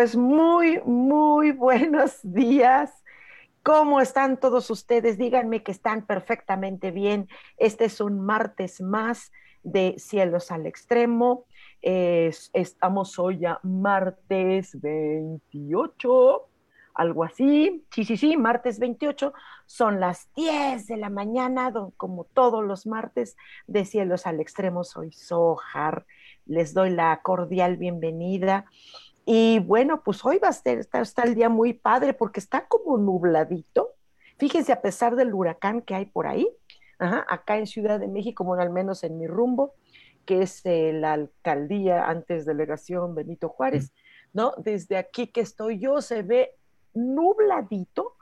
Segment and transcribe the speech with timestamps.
[0.00, 2.90] Pues muy, muy buenos días.
[3.62, 5.18] ¿Cómo están todos ustedes?
[5.18, 7.28] Díganme que están perfectamente bien.
[7.58, 9.30] Este es un martes más
[9.62, 11.44] de Cielos al Extremo.
[11.82, 16.48] estamos hoy ya martes 28,
[16.94, 17.84] algo así.
[17.90, 19.34] Sí, sí, sí, martes 28.
[19.66, 24.82] Son las 10 de la mañana, como todos los martes de Cielos al Extremo.
[24.82, 26.06] Soy Sojar.
[26.46, 28.64] Les doy la cordial bienvenida.
[29.24, 32.98] Y bueno, pues hoy va a estar, está, el día muy padre porque está como
[32.98, 33.94] nubladito.
[34.38, 36.48] Fíjense, a pesar del huracán que hay por ahí,
[36.98, 39.74] acá en Ciudad de México, bueno, al menos en mi rumbo,
[40.24, 43.92] que es eh, la alcaldía antes delegación Benito Juárez,
[44.32, 44.52] ¿no?
[44.58, 46.54] Desde aquí que estoy yo se ve
[46.94, 48.16] nubladito,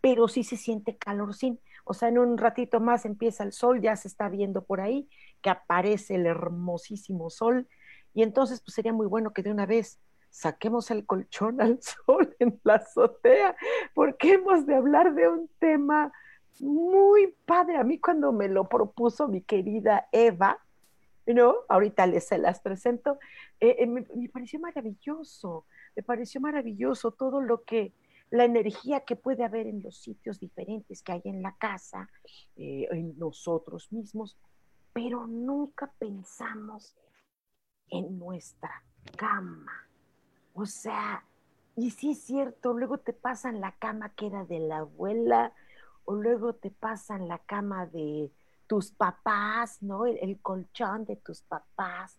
[0.00, 1.60] pero sí se siente calorcín.
[1.84, 5.08] O sea, en un ratito más empieza el sol, ya se está viendo por ahí
[5.40, 7.68] que aparece el hermosísimo sol.
[8.14, 9.98] Y entonces, pues sería muy bueno que de una vez
[10.32, 13.54] saquemos el colchón al sol en la azotea,
[13.94, 16.10] porque hemos de hablar de un tema
[16.58, 17.76] muy padre.
[17.76, 20.58] A mí cuando me lo propuso mi querida Eva,
[21.26, 21.54] ¿no?
[21.68, 23.18] Ahorita les se las presento,
[23.60, 27.92] eh, eh, me, pareció maravilloso, me pareció maravilloso todo lo que,
[28.30, 32.08] la energía que puede haber en los sitios diferentes que hay en la casa,
[32.56, 34.36] eh, en nosotros mismos,
[34.94, 36.96] pero nunca pensamos
[37.88, 38.82] en nuestra
[39.16, 39.91] cama
[40.54, 41.24] o sea,
[41.76, 45.52] y sí es cierto, luego te pasan la cama que era de la abuela,
[46.04, 48.30] o luego te pasan la cama de
[48.66, 50.06] tus papás, ¿no?
[50.06, 52.18] El, colchón de tus papás,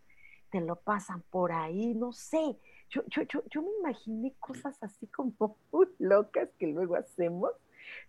[0.49, 2.57] te lo pasan por ahí, no sé.
[2.89, 7.51] Yo, yo, yo, yo me imaginé cosas así como muy locas que luego hacemos,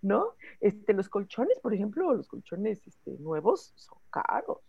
[0.02, 0.34] ¿no?
[0.60, 4.60] Este, los colchones, por ejemplo, los colchones este, nuevos son caros,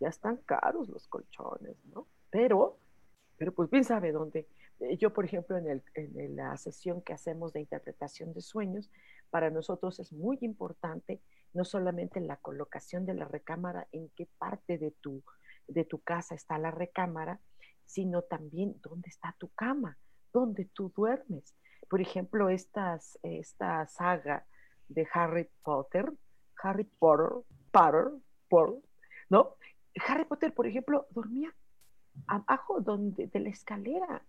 [0.00, 2.06] ya están caros los colchones, ¿no?
[2.30, 2.78] Pero,
[3.36, 4.46] pero pues bien sabe dónde
[4.98, 5.82] yo, por ejemplo, en,
[6.36, 8.90] la sesión que hacemos de interpretación de sueños,
[9.30, 11.20] para nosotros es muy importante
[11.52, 15.22] no solamente la colocación de la recámara, en qué parte de tu,
[15.66, 17.40] de tu casa está la recámara,
[17.84, 19.98] sino también dónde está tu cama,
[20.32, 21.54] dónde tú duermes.
[21.88, 24.46] Por ejemplo, estas, esta saga
[24.88, 26.12] de Harry Potter,
[26.62, 28.04] Harry Potter, Potter,
[28.48, 28.82] Potter,
[29.30, 29.56] ¿no?
[30.06, 31.54] Harry Potter, por ejemplo, dormía
[32.26, 34.22] abajo donde, de la escalera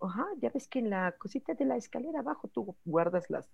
[0.00, 3.46] Ajá, ya ves que en la cosita de la escalera abajo tú guardas las,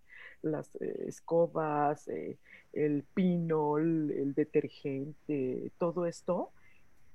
[0.42, 2.38] las eh, escobas, eh,
[2.72, 6.50] el pino, el, detergente, todo esto.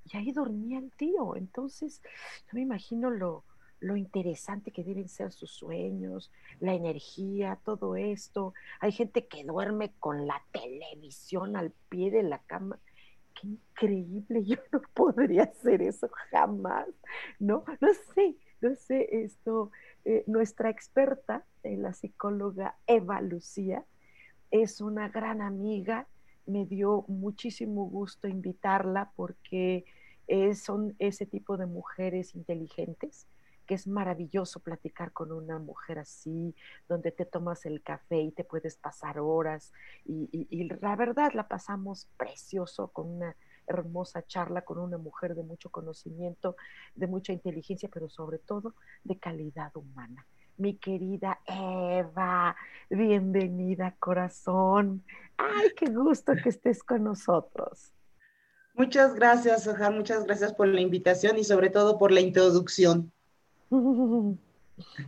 [0.04, 1.36] Y ahí dormía el tío.
[1.36, 2.00] Entonces,
[2.46, 3.44] yo me imagino lo,
[3.80, 8.54] lo interesante que deben ser sus sueños, la energía, todo esto.
[8.80, 12.78] Hay gente que duerme con la televisión al pie de la cama.
[13.34, 16.86] Qué increíble, yo no podría hacer eso jamás,
[17.38, 17.64] ¿no?
[17.80, 18.36] No sé,
[18.66, 19.70] entonces, esto,
[20.04, 23.84] eh, nuestra experta, eh, la psicóloga Eva Lucía,
[24.50, 26.08] es una gran amiga.
[26.46, 29.84] Me dio muchísimo gusto invitarla porque
[30.54, 33.28] son ese tipo de mujeres inteligentes
[33.64, 36.52] que es maravilloso platicar con una mujer así,
[36.88, 39.72] donde te tomas el café y te puedes pasar horas.
[40.04, 43.36] y la verdad la pasamos precioso con una
[43.66, 46.56] hermosa charla con una mujer de mucho conocimiento,
[46.94, 48.74] de mucha inteligencia, pero sobre todo
[49.04, 50.26] de calidad humana.
[50.56, 52.56] Mi querida Eva,
[52.88, 55.04] bienvenida corazón.
[55.36, 57.92] Ay, qué gusto que estés con nosotros.
[58.74, 63.12] Muchas gracias, Oja, muchas gracias por la invitación y sobre todo por la introducción.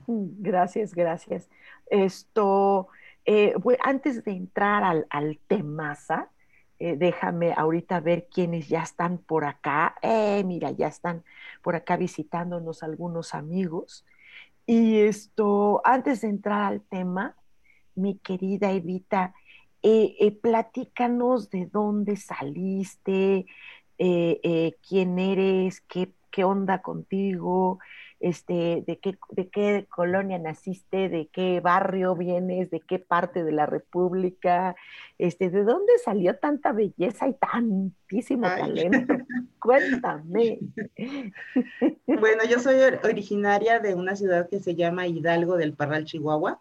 [0.06, 1.50] Gracias, gracias.
[1.90, 2.88] Esto,
[3.26, 6.30] eh, antes de entrar al, al temaza,
[6.78, 9.96] eh, déjame ahorita ver quiénes ya están por acá.
[10.02, 11.24] Eh, mira, ya están
[11.62, 14.04] por acá visitándonos algunos amigos.
[14.66, 17.36] Y esto, antes de entrar al tema,
[17.94, 19.34] mi querida Evita,
[19.82, 23.46] eh, eh, platícanos de dónde saliste,
[23.96, 27.80] quién eres, qué, qué onda contigo,
[28.20, 33.52] este, de qué, de qué colonia naciste, de qué barrio vienes, de qué parte de
[33.52, 34.74] la República,
[35.18, 39.14] este, de dónde salió tanta belleza y tantísimo talento.
[39.58, 40.58] Cuéntame.
[42.06, 46.60] Bueno, yo soy originaria de una ciudad que se llama Hidalgo del Parral, Chihuahua.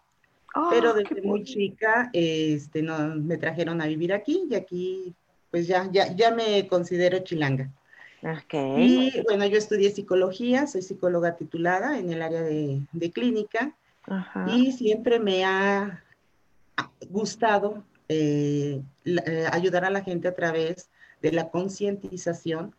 [0.70, 5.14] pero ah, desde muy chica este, no, me trajeron a vivir aquí y aquí
[5.50, 7.70] pues ya, ya, ya me considero chilanga.
[8.78, 12.82] Y bueno, yo estudié psicología, soy psicóloga titulada en el área de,
[13.12, 13.76] clínica
[14.46, 16.02] y siempre me ha
[17.10, 20.88] gustado eh, eh, ayudar a la gente a través
[21.20, 22.74] de la concientización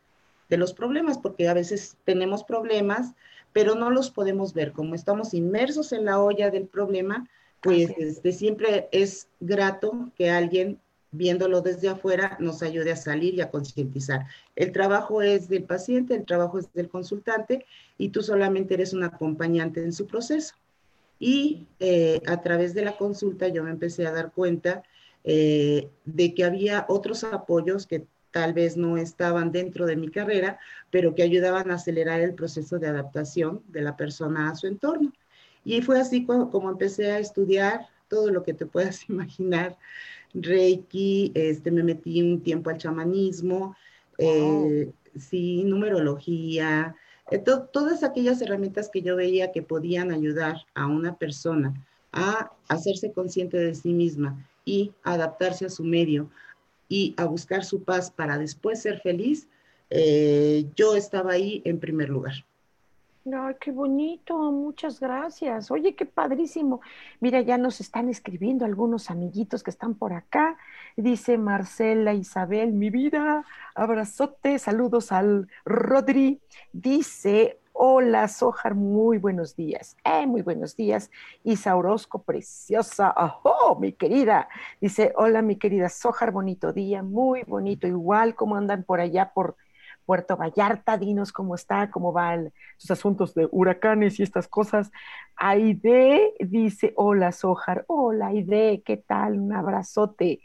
[0.50, 3.14] de los problemas, porque a veces tenemos problemas,
[3.54, 4.72] pero no los podemos ver.
[4.72, 7.28] Como estamos inmersos en la olla del problema,
[7.62, 10.80] pues este, siempre es grato que alguien
[11.12, 14.28] viéndolo desde afuera, nos ayude a salir y a concientizar.
[14.56, 17.66] El trabajo es del paciente, el trabajo es del consultante
[17.98, 20.56] y tú solamente eres un acompañante en su proceso.
[21.20, 24.84] Y eh, a través de la consulta yo me empecé a dar cuenta
[25.24, 30.60] eh, de que había otros apoyos que tal vez no estaban dentro de mi carrera,
[30.92, 35.12] pero que ayudaban a acelerar el proceso de adaptación de la persona a su entorno.
[35.66, 39.78] Y fue así como empecé a estudiar todo lo que te puedas imaginar
[40.34, 43.76] Reiki, este, me metí un tiempo al chamanismo,
[44.18, 46.96] eh, sí, numerología,
[47.32, 51.74] eh, todas aquellas herramientas que yo veía que podían ayudar a una persona
[52.12, 56.30] a hacerse consciente de sí misma y adaptarse a su medio
[56.88, 59.48] y a buscar su paz para después ser feliz,
[59.90, 62.34] eh, yo estaba ahí en primer lugar.
[63.34, 65.70] Ay, qué bonito, muchas gracias.
[65.72, 66.82] Oye, qué padrísimo.
[67.20, 70.58] Mira, ya nos están escribiendo algunos amiguitos que están por acá.
[70.96, 73.46] Dice Marcela Isabel, mi vida,
[73.76, 76.40] abrazote, saludos al Rodri.
[76.72, 79.96] Dice, hola Sojar, muy buenos días.
[80.06, 81.12] Eh, muy buenos días.
[81.44, 83.14] Isa Orozco, preciosa.
[83.16, 84.50] ¡Ajo, mi querida!
[84.82, 87.86] Dice, hola mi querida Sojar, bonito día, muy bonito.
[87.86, 89.56] Igual, ¿cómo andan por allá por
[90.10, 94.90] Puerto Vallarta, dinos cómo está, cómo van sus asuntos de huracanes y estas cosas.
[95.36, 99.40] Aide dice, hola Sojar, hola Aide, ¿qué tal?
[99.40, 100.42] Un abrazote.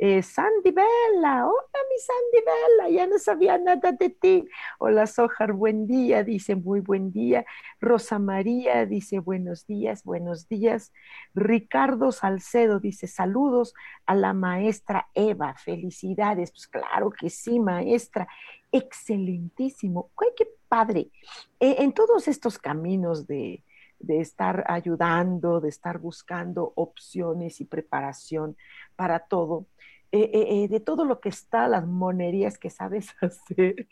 [0.00, 4.44] Eh, Sandy Bella, hola mi Sandy Bella, ya no sabía nada de ti.
[4.78, 7.44] Hola Sojar, buen día, dice muy buen día.
[7.80, 10.92] Rosa María dice buenos días, buenos días.
[11.34, 13.74] Ricardo Salcedo dice saludos
[14.06, 16.52] a la maestra Eva, felicidades.
[16.52, 18.28] Pues claro que sí, maestra
[18.70, 20.12] excelentísimo.
[20.16, 21.10] ¡Ay, qué padre!
[21.58, 23.64] Eh, en todos estos caminos de,
[24.08, 28.56] estar ayudando, de estar buscando opciones y preparación
[28.94, 29.66] para todo,
[30.12, 33.88] eh, eh, de todo lo que está, las monerías que sabes hacer,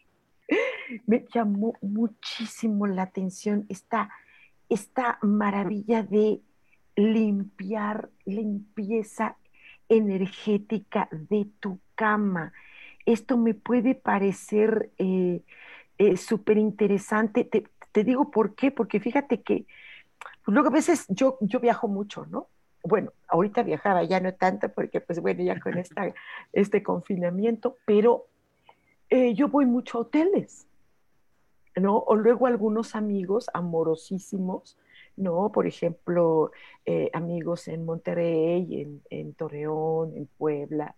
[1.06, 4.10] me llamó muchísimo la atención esta,
[4.68, 6.40] esta maravilla de
[6.94, 9.36] limpiar, limpieza
[9.88, 12.52] energética de tu cama
[13.06, 15.42] esto me puede parecer eh,
[15.96, 17.44] eh, súper interesante.
[17.44, 19.64] Te, digo por qué, porque fíjate que
[20.44, 22.48] luego a veces yo, yo viajo mucho, ¿no?
[22.86, 26.12] Bueno, ahorita viajaba ya no tanto porque pues bueno, ya con esta,
[26.52, 28.26] este confinamiento, pero
[29.10, 30.66] eh, yo voy mucho a hoteles,
[31.76, 31.98] ¿no?
[31.98, 34.78] O luego algunos amigos amorosísimos,
[35.16, 35.50] ¿no?
[35.52, 36.50] Por ejemplo,
[37.12, 40.94] amigos en Monterrey, en, en Torreón, en Puebla,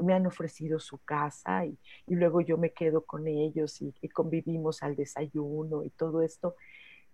[0.00, 4.96] me han ofrecido su casa y, luego yo me quedo con ellos y, convivimos al
[4.96, 6.56] desayuno y todo esto.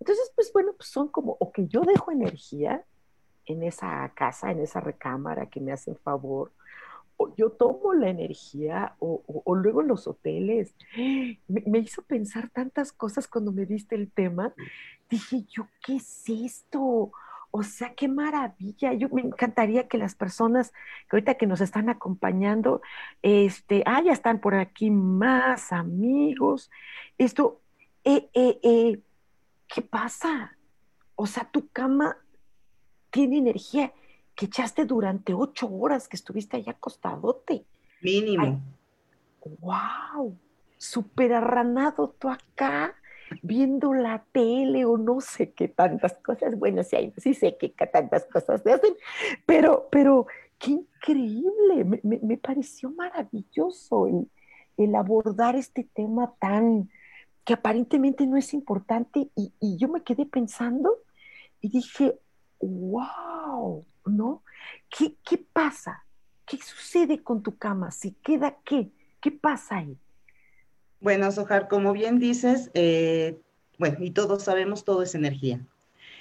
[0.01, 2.85] Entonces, pues bueno, pues son como, o que yo dejo energía
[3.47, 6.53] en esa casa, en esa recámara que me hacen favor,
[7.17, 9.23] o yo tomo la energía, o,
[9.55, 10.75] luego en los hoteles.
[10.97, 14.53] Me, me, hizo pensar tantas cosas cuando me diste el tema.
[15.09, 17.13] Dije yo, ¿qué es esto?
[17.57, 18.95] O sea, qué maravilla.
[18.95, 20.73] Yo me encantaría que las personas
[21.09, 22.83] que ahorita que nos están acompañando,
[23.23, 26.69] este, ah, ya están por aquí más amigos.
[27.17, 27.61] Esto,
[28.03, 29.01] eh, eh, eh,
[29.69, 30.57] ¿qué pasa?
[31.15, 32.17] O sea, tu cama
[33.15, 33.93] tiene energía
[34.35, 37.65] que echaste durante ocho horas que estuviste allá acostadote.
[38.03, 38.61] Mínimo.
[39.61, 40.37] wow,
[40.77, 42.93] súper arranado tú acá
[43.41, 46.59] viendo la tele o no sé qué tantas cosas.
[46.59, 48.95] Bueno, sí, sí sé que tantas cosas se hacen,
[49.47, 50.27] pero, pero
[50.59, 54.09] qué increíble, me, pareció maravilloso
[54.77, 56.91] el, abordar este tema tan
[57.45, 60.97] que aparentemente no es importante y, yo me quedé pensando
[61.61, 62.19] y dije,
[62.61, 64.43] wow, ¿no?
[64.89, 66.05] ¿Qué, ¿Qué pasa?
[66.47, 67.91] ¿Qué sucede con tu cama?
[67.91, 68.91] ¿Si queda qué?
[69.21, 69.99] ¿Qué pasa ahí?
[71.01, 73.39] Bueno, Sojar, como bien dices, eh,
[73.79, 75.61] bueno, y todos sabemos, todo es energía.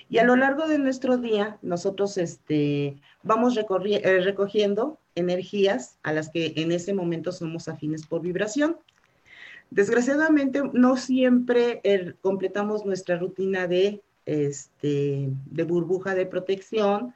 [0.10, 6.30] Y a lo largo de nuestro día, nosotros este, vamos eh, recogiendo energías a las
[6.30, 8.78] que en ese momento somos afines por vibración.
[9.70, 17.14] Desgraciadamente, no siempre er, completamos nuestra rutina de, este, de burbuja de protección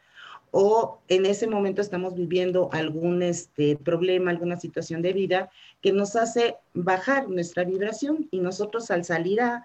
[0.52, 5.50] o en ese momento estamos viviendo algún este, problema, alguna situación de vida
[5.82, 9.64] que nos hace bajar nuestra vibración y nosotros al salir a,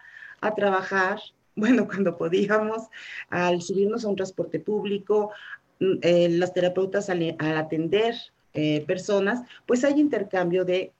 [0.56, 1.20] trabajar,
[1.56, 2.88] bueno, cuando podíamos,
[3.30, 5.30] al subirnos a un transporte público,
[5.78, 8.16] mm, eh, las terapeutas al, atender
[8.54, 10.92] eh, personas, pues hay intercambio de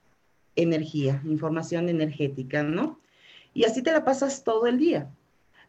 [0.54, 3.00] energía, información energética, ¿no?
[3.52, 5.11] Y así te la pasas todo el día.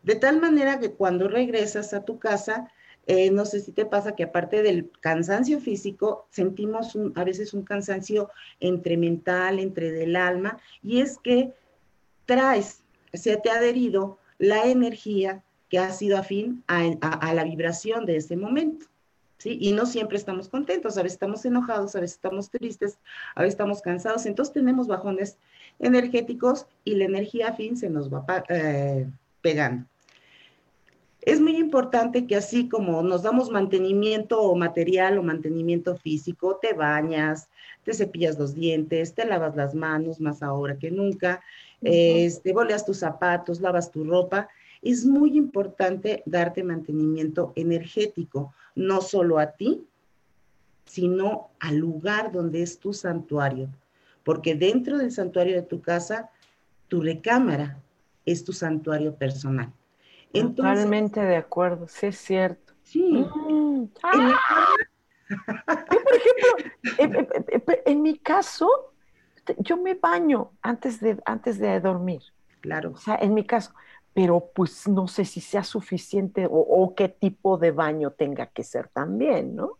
[0.03, 2.69] De tal manera que cuando regresas a tu casa,
[3.07, 7.63] eh, no sé si te pasa que aparte del cansancio físico, sentimos a veces un
[7.63, 8.29] cansancio
[8.59, 11.53] entre mental, entre del alma, y es que
[12.25, 12.83] traes,
[13.13, 18.37] se te ha adherido la energía que ha sido afín a, la vibración de ese
[18.37, 18.85] momento.
[19.37, 19.57] ¿Sí?
[19.59, 22.97] Y no siempre estamos contentos, a veces estamos enojados, a veces estamos tristes,
[23.35, 25.37] a veces estamos cansados, entonces tenemos bajones
[25.79, 29.05] energéticos y la energía afín se nos va eh,
[29.41, 29.85] pegando.
[31.25, 37.47] Es muy importante que así como nos damos mantenimiento material o mantenimiento físico, te bañas,
[37.83, 41.41] te cepillas los dientes, te lavas las manos más ahora que nunca,
[41.81, 44.49] este, boleas tus zapatos, lavas tu ropa,
[44.81, 49.85] es muy importante darte mantenimiento energético, no solo a ti,
[50.85, 53.69] sino al lugar donde es tu santuario,
[54.25, 56.29] porque dentro del santuario de tu casa,
[56.89, 57.81] tu recámara
[58.25, 59.71] es tu santuario personal.
[60.33, 62.73] Totalmente de acuerdo, sí es cierto.
[62.83, 63.03] Sí.
[63.03, 64.15] Mm, por
[66.97, 68.67] ejemplo, en, mi caso,
[69.57, 72.21] yo me baño antes de, antes de dormir.
[72.61, 72.91] Claro.
[72.91, 73.73] O sea, en mi caso,
[74.13, 78.63] pero pues no sé si sea suficiente o, o, qué tipo de baño tenga que
[78.63, 79.77] ser también, ¿no?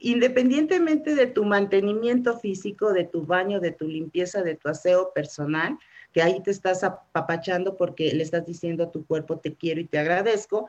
[0.00, 5.78] Independientemente de tu mantenimiento físico, de tu baño, de tu limpieza, de tu aseo personal,
[6.12, 9.86] que ahí te estás apapachando porque le estás diciendo a tu cuerpo te quiero y
[9.86, 10.68] te agradezco.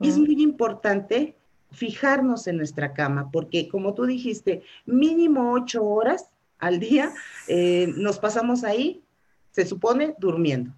[0.00, 1.36] Es muy importante
[1.72, 7.12] fijarnos en nuestra cama, porque como tú dijiste, mínimo ocho horas al día
[7.48, 9.02] eh, nos pasamos ahí,
[9.50, 10.72] se supone, durmiendo.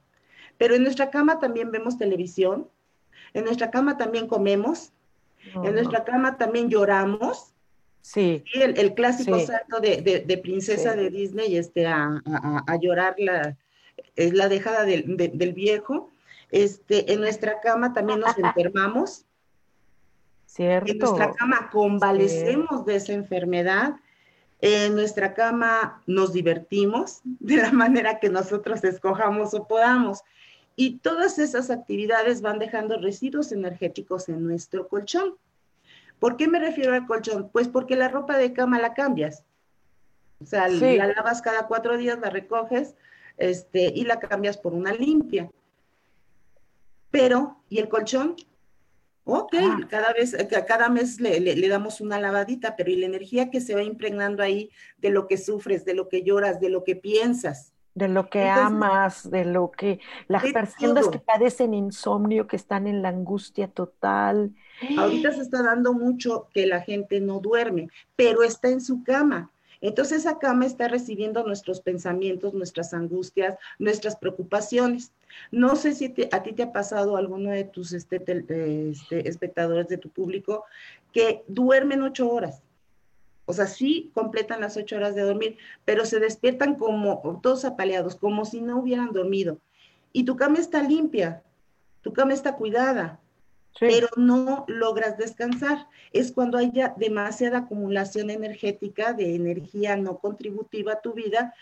[0.59, 2.69] Pero en nuestra cama también vemos televisión,
[3.35, 4.93] en nuestra cama también comemos,
[5.55, 7.53] en nuestra cama también lloramos.
[8.01, 8.45] Sí.
[8.55, 12.23] el, clásico salto de, princesa de Disney este, a,
[12.65, 13.57] a llorar la,
[14.15, 16.11] es la dejada del, viejo.
[16.51, 19.25] Este, en nuestra cama también nos enfermamos.
[20.47, 20.91] Cierto.
[20.91, 23.97] En nuestra cama convalecemos de esa enfermedad.
[24.61, 30.23] En nuestra cama nos divertimos de la manera que nosotros escojamos o podamos.
[30.77, 35.37] Y todas esas actividades van dejando residuos energéticos en nuestro colchón.
[36.19, 37.51] ¿Por qué me refiero al colchón?
[37.51, 39.45] Pues porque la ropa de cama la cambias.
[40.41, 42.95] O sea, la lavas cada cuatro días, la recoges,
[43.37, 45.51] este, y la cambias por una limpia.
[47.11, 48.37] Pero, ¿y el colchón?
[49.29, 49.81] Ok, ah.
[49.89, 50.37] cada vez,
[50.69, 54.41] cada mes le, le, damos una lavadita, pero ¿y la energía que se va impregnando
[54.41, 57.73] ahí de lo que sufres, de lo que lloras, de lo que piensas?
[57.97, 63.03] De lo que amas, de lo que las personas que padecen insomnio, que están en
[63.03, 64.55] la angustia total.
[64.97, 69.51] Ahorita se está dando mucho que la gente no duerme, pero está en su cama.
[69.81, 75.13] Entonces esa cama está recibiendo nuestros pensamientos, nuestras angustias, nuestras preocupaciones.
[75.51, 79.99] No sé si a ti te ha pasado alguno de tus este, este, espectadores de
[79.99, 80.65] tu público
[81.13, 82.63] que duermen ocho horas.
[83.47, 88.17] O sea, sí completan las ocho horas de dormir, pero se despiertan como todos apaleados,
[88.17, 89.59] como si no hubieran dormido.
[90.13, 91.43] Y tu cama está limpia,
[92.03, 93.21] tu cama está cuidada,
[93.81, 95.87] pero no logras descansar.
[96.13, 101.55] Es cuando haya demasiada acumulación energética de energía no contributiva a tu vida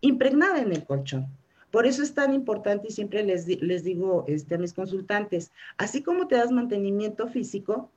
[0.00, 1.26] impregnada en el colchón.
[1.70, 6.02] Por eso es tan importante y siempre les, les digo este, a mis consultantes, así
[6.02, 7.90] como te das mantenimiento físico,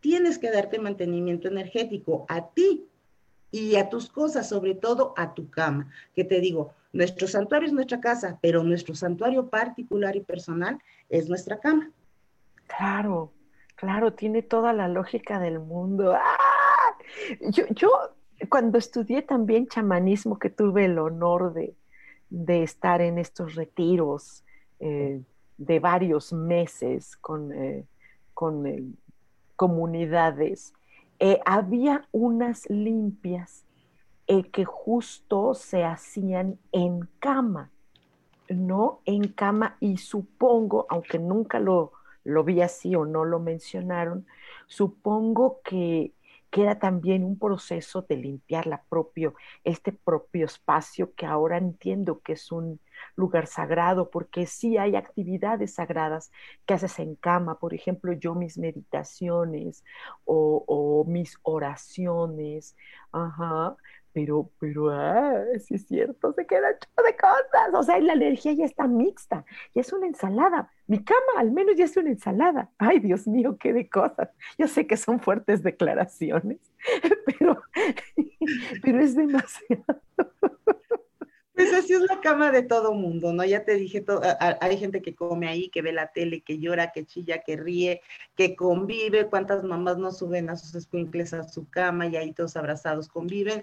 [0.00, 2.86] tienes que darte mantenimiento energético a ti
[3.50, 5.90] y a tus cosas, sobre todo a tu cama.
[6.14, 10.78] Que te digo, nuestro santuario es nuestra casa, pero nuestro santuario particular y personal
[11.08, 11.90] es nuestra cama.
[12.66, 13.32] Claro,
[13.76, 16.14] claro, tiene toda la lógica del mundo.
[16.14, 16.96] ¡Ah!
[17.70, 17.88] Yo,
[18.48, 21.74] cuando estudié también chamanismo, que tuve el honor de,
[22.62, 24.44] estar en estos retiros
[24.80, 25.22] eh,
[25.56, 27.84] de varios meses con, eh,
[28.32, 28.96] con
[29.56, 30.72] comunidades,
[31.20, 33.64] eh, había unas limpias
[34.26, 37.70] que justo se hacían en cama,
[38.48, 39.00] ¿no?
[39.04, 41.92] En cama y supongo, aunque nunca lo,
[42.24, 44.26] lo vi así o no lo mencionaron,
[44.66, 46.12] supongo que
[46.54, 52.20] que era también un proceso de limpiar la propio, este propio espacio que ahora entiendo
[52.20, 52.78] que es un
[53.16, 56.30] lugar sagrado, porque sí hay actividades sagradas
[56.66, 59.84] que haces en cama, por ejemplo, yo mis meditaciones
[60.24, 62.76] o, mis oraciones,
[63.12, 63.76] ajá,
[64.12, 67.74] pero, pero, ah, sí es cierto, se queda hecho de cosas.
[67.74, 70.70] O sea, la energía ya está mixta, ya es una ensalada.
[70.86, 72.70] Mi cama al menos ya es una ensalada.
[72.78, 74.30] Ay, Dios mío, qué de cosas.
[74.56, 76.60] Yo sé que son fuertes declaraciones,
[77.26, 77.60] pero,
[78.82, 79.84] pero es demasiado.
[81.54, 83.44] Pues así es la cama de todo mundo, ¿no?
[83.44, 84.04] Ya te dije,
[84.60, 88.00] hay gente que come ahí, que ve la tele, que llora, que chilla, que ríe,
[88.34, 89.28] que convive.
[89.28, 93.62] ¿Cuántas mamás no suben a sus escuincles a su cama y ahí todos abrazados conviven?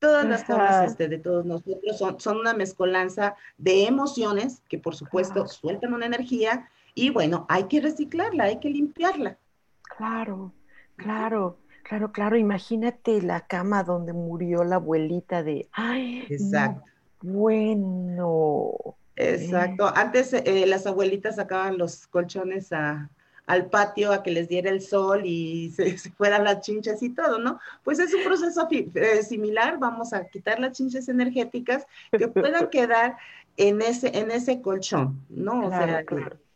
[0.00, 4.94] Todas las camas este, de todos nosotros son, son una mezcolanza de emociones que por
[4.94, 9.38] supuesto sueltan una energía y bueno, hay que reciclarla, hay que limpiarla.
[9.82, 10.52] Claro,
[10.96, 12.36] claro, claro, claro.
[12.36, 15.68] Imagínate la cama donde murió la abuelita de...
[15.72, 16.89] Ay, Exacto.
[17.22, 18.72] Bueno.
[19.16, 19.92] Exacto.
[19.94, 23.10] Antes eh, las abuelitas sacaban los colchones a,
[23.46, 27.38] al patio a que les diera el sol y se, fueran las chinches y todo,
[27.38, 27.58] ¿no?
[27.82, 31.86] Pues es un proceso eh, similar, vamos a quitar las chinches energéticas
[32.16, 33.16] que puedan quedar
[33.56, 35.66] en ese, en ese colchón, ¿no?
[35.66, 36.04] o sea,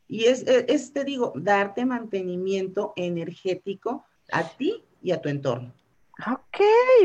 [0.07, 5.73] y es, es, te digo, darte mantenimiento energético a ti y a tu entorno.
[6.17, 6.61] Ok,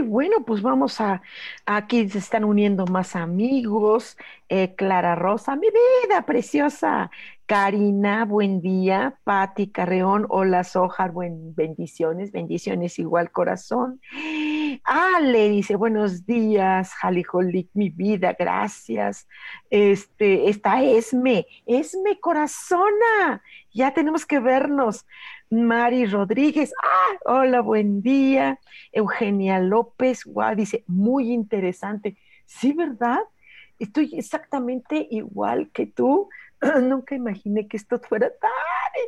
[0.06, 1.24] bueno, pues vamos a,
[1.66, 4.16] aquí se están uniendo más amigos.
[4.50, 7.10] Eh, Clara Rosa, mi vida preciosa.
[7.48, 9.18] Karina, buen día.
[9.24, 14.00] Patti Carreón, hola Sojar, buen, bendiciones, bendiciones igual corazón.
[14.84, 19.28] Ale dice, buenos días, Jalijolik, mi vida, gracias.
[19.72, 23.42] Este, está Esme, Esme corazona,
[23.74, 25.08] ya tenemos que vernos.
[25.52, 28.60] Mari Rodríguez, ah, hola, buen día.
[28.92, 32.18] Eugenia López, guau, dice, muy interesante.
[32.46, 33.20] Sí, ¿verdad?
[33.80, 36.30] Estoy exactamente igual que tú.
[36.84, 38.52] Nunca imaginé que esto fuera tan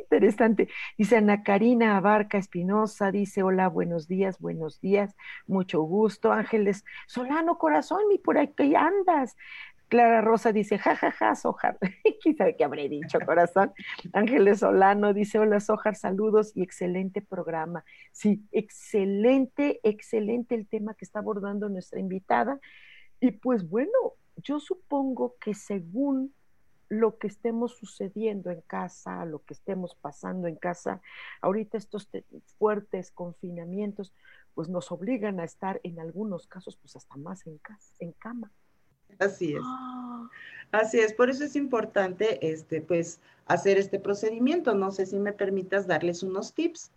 [0.00, 0.68] interesante.
[0.98, 5.14] Dice Ana Karina Abarca Espinosa, dice, hola, buenos días, buenos días,
[5.46, 6.32] mucho gusto.
[6.32, 9.36] Ángeles Solano, corazón, mi por aquí andas.
[9.92, 11.78] Clara Rosa dice, jajaja, ja, ja, Sojar.
[12.22, 13.74] ¿Quién sabe qué habré dicho, corazón?
[14.14, 17.84] Ángeles Solano dice, hola, Sojar, saludos y excelente programa.
[18.10, 22.58] Sí, excelente, excelente el tema que está abordando nuestra invitada.
[23.20, 23.92] Y pues bueno,
[24.38, 26.32] yo supongo que según
[26.88, 31.02] lo que estemos sucediendo en casa, lo que estemos pasando en casa,
[31.42, 32.08] ahorita estos
[32.56, 34.14] fuertes confinamientos,
[34.54, 38.50] pues nos obligan a estar en algunos casos, pues hasta más en casa, en cama.
[39.18, 39.62] Así es.
[39.64, 40.28] Ah.
[40.72, 44.74] Así es, por eso es importante este, pues, hacer este procedimiento.
[44.74, 46.90] No sé si me permitas darles unos tips.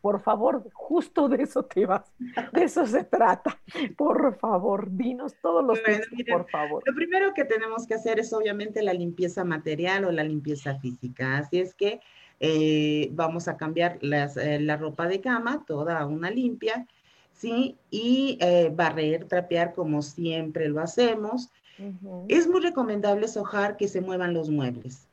[0.00, 2.04] Por favor, justo de eso te vas,
[2.52, 3.60] de eso se trata.
[3.96, 6.84] Por favor, dinos todos los tips, por favor.
[6.86, 11.38] Lo primero que tenemos que hacer es obviamente la limpieza material o la limpieza física.
[11.38, 12.00] Así es que
[12.38, 16.86] eh, vamos a cambiar eh, la ropa de cama, toda una limpia,
[17.38, 17.76] ¿sí?
[17.90, 21.48] Y eh, barrer, trapear como siempre lo hacemos.
[22.26, 25.06] Es muy recomendable sojar que se muevan los muebles.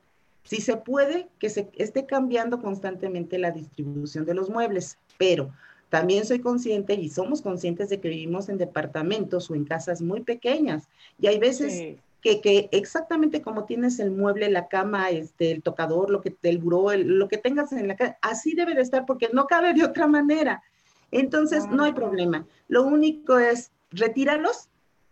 [0.43, 5.51] Si se puede, que se esté cambiando constantemente la distribución de los muebles, pero
[5.89, 10.21] también soy consciente y somos conscientes de que vivimos en departamentos o en casas muy
[10.21, 10.87] pequeñas
[11.21, 16.09] y hay veces que, que, exactamente como tienes el mueble, la cama, este, el tocador,
[16.09, 19.29] lo que, el buró, lo que tengas en la casa, así debe de estar porque
[19.31, 20.63] no cabe de otra manera.
[21.11, 22.45] Entonces, no hay problema.
[22.67, 24.69] Lo único es retírarlos,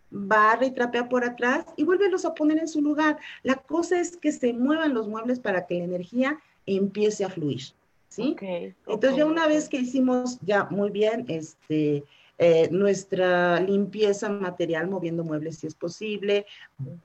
[0.10, 3.18] barre y trapea por atrás y vuélvelos a poner en su lugar.
[3.42, 7.62] La cosa es que se muevan los muebles para que la energía empiece a fluir.
[8.10, 8.36] ¿Sí?
[8.86, 12.04] Entonces, ya una vez que hicimos ya muy bien este,
[12.38, 16.46] eh, nuestra limpieza material, moviendo muebles si es posible.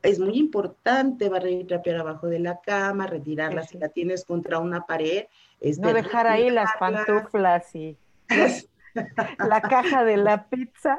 [0.03, 4.59] Es muy importante barrer y trapear abajo de la cama, retirarla si la tienes contra
[4.59, 5.25] una pared.
[5.61, 7.97] Este, no dejar ahí las pantuflas y...
[9.39, 10.99] la caja de la pizza.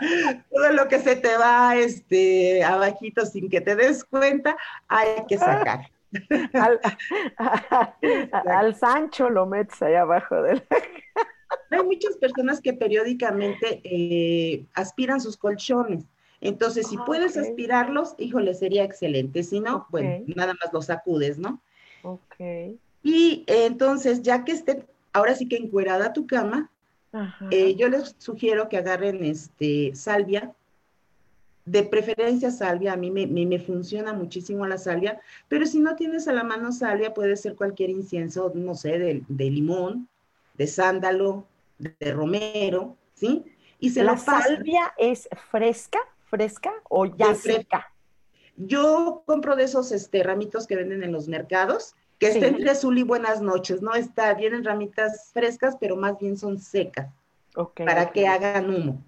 [0.50, 4.56] Todo lo que se te va este, abajito sin que te des cuenta,
[4.88, 5.88] hay que sacar.
[8.32, 10.62] Al, Sancho lo metes ahí abajo de la
[11.70, 16.04] Hay muchas personas que periódicamente eh, aspiran sus colchones.
[16.40, 19.42] Entonces, si ah, puedes aspirarlos, híjole, sería excelente.
[19.42, 21.60] Si no, bueno, nada más los sacudes, ¿no?
[22.02, 22.36] Ok.
[23.02, 26.70] Y entonces, ya que esté ahora sí que encuerada tu cama,
[27.50, 30.54] eh, yo les sugiero que agarren este salvia,
[31.66, 36.32] de preferencia salvia, a mí me, funciona muchísimo la salvia, pero si no tienes a
[36.32, 40.08] la mano salvia, puede ser cualquier incienso, no sé, de, limón,
[40.54, 41.44] de sándalo,
[41.78, 43.44] de, romero, ¿sí?
[43.80, 45.98] Y se ¿La salvia es fresca,
[46.30, 47.92] fresca o ya seca?
[48.56, 52.98] Yo compro de esos este, ramitos que venden en los mercados, que está entre azul
[52.98, 53.94] y buenas noches, ¿no?
[53.94, 57.08] Está, vienen ramitas frescas, pero más bien son secas,
[57.74, 59.02] para que hagan humo.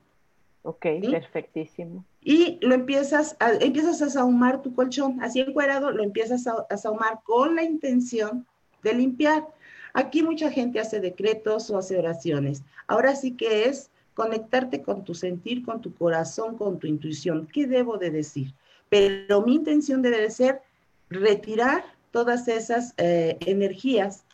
[0.62, 2.05] Ok, perfectísimo.
[2.21, 6.77] Y lo empiezas a, empiezas a sahumar tu colchón, así encuadrado, lo empiezas a, a
[6.77, 8.47] sahumar con la intención
[8.83, 9.47] de limpiar.
[9.94, 12.62] Aquí mucha gente hace decretos o hace oraciones.
[12.87, 17.49] Ahora sí que es conectarte con tu sentir, con tu corazón, con tu intuición.
[17.53, 18.53] ¿Qué debo de decir?
[18.88, 20.61] Pero mi intención debe de ser
[21.09, 24.25] retirar todas esas eh, energías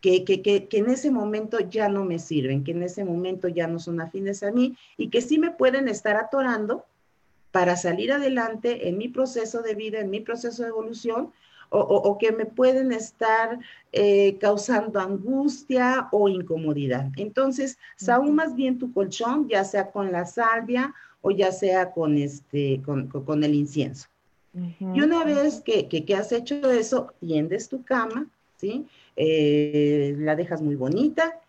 [0.00, 3.66] que, que, que, en ese momento ya no me sirven, que en ese momento ya
[3.66, 6.84] no son afines a mí y que sí me pueden estar atorando
[7.52, 11.32] para salir adelante en mi proceso de vida, en mi proceso de evolución,
[11.70, 13.58] o, o, que me pueden estar
[13.92, 17.10] eh, causando angustia o incomodidad.
[17.16, 17.78] Entonces,
[18.30, 23.08] más bien tu colchón, ya sea con la salvia o ya sea con, este, con,
[23.08, 24.08] con el incienso.
[24.54, 28.86] Y una vez que, que, has hecho eso, tiendes tu cama, ¿sí?
[29.16, 31.40] Eh, la dejas muy bonita.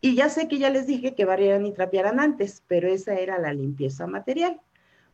[0.00, 3.38] Y ya sé que ya les dije que barrieran y trapearan antes, pero esa era
[3.38, 4.60] la limpieza material.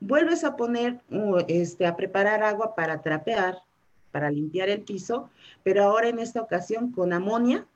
[0.00, 1.00] Vuelves a poner,
[1.48, 3.58] este, a preparar agua para trapear,
[4.10, 5.30] para limpiar el piso,
[5.62, 7.66] pero ahora en esta ocasión con amonia.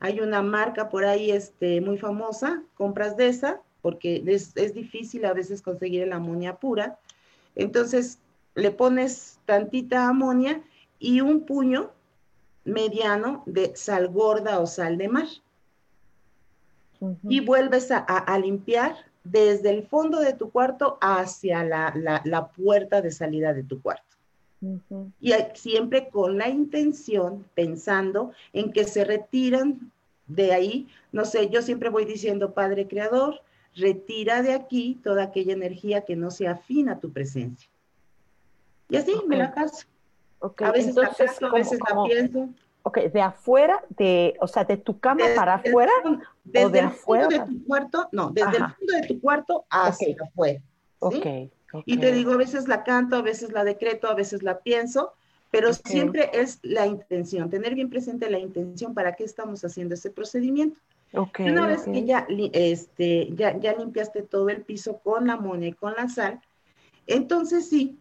[0.00, 5.24] Hay una marca por ahí este, muy famosa, compras de esa, porque es, es difícil
[5.26, 6.98] a veces conseguir el amonia pura.
[7.54, 8.18] Entonces,
[8.54, 10.62] le pones tantita amonia
[10.98, 11.90] y un puño
[12.64, 15.28] mediano de sal gorda o sal de mar.
[17.28, 23.52] Y vuelves a, limpiar desde el fondo de tu cuarto hacia la, puerta de salida
[23.52, 24.16] de tu cuarto.
[25.20, 29.90] Y siempre con la intención, pensando en que se retiran
[30.28, 33.40] de ahí, no sé, yo siempre voy diciendo, Padre Creador,
[33.74, 37.71] retira de aquí toda aquella energía que no sea afín a tu presencia.
[38.92, 39.86] Y así me la paso.
[40.58, 42.48] A veces la caso, a veces la pienso.
[42.82, 45.92] Ok, de afuera, de, o sea, de tu cama para afuera,
[46.44, 47.28] desde o de el afuera.
[47.28, 50.60] Fondo de tu cuarto, no, desde el fondo de tu cuarto hacia afuera.
[51.10, 51.50] ¿sí?
[51.86, 55.12] Y te digo, a veces la canto, a veces la decreto, a veces la pienso,
[55.50, 60.10] pero siempre es la intención, tener bien presente la intención para qué estamos haciendo ese
[60.10, 60.78] procedimiento.
[61.14, 65.68] Okay, una vez que ya, este, ya, ya limpiaste todo el piso con la amonia
[65.68, 66.40] y con la sal,
[67.06, 67.98] entonces sí,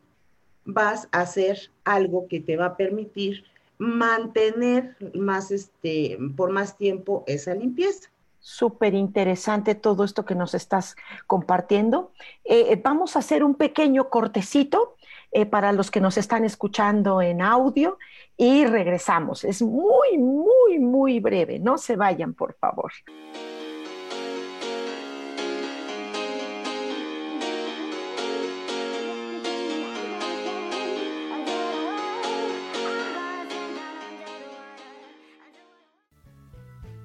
[0.65, 3.43] vas a hacer algo que te va a permitir
[3.77, 8.09] mantener más, este, por más tiempo esa limpieza.
[8.39, 10.95] Súper interesante todo esto que nos estás
[11.27, 12.11] compartiendo.
[12.43, 14.95] Eh, eh, vamos a hacer un pequeño cortecito
[15.31, 17.97] eh, para los que nos están escuchando en audio
[18.37, 19.43] y regresamos.
[19.43, 21.59] Es muy, muy, muy breve.
[21.59, 22.91] No se vayan, por favor.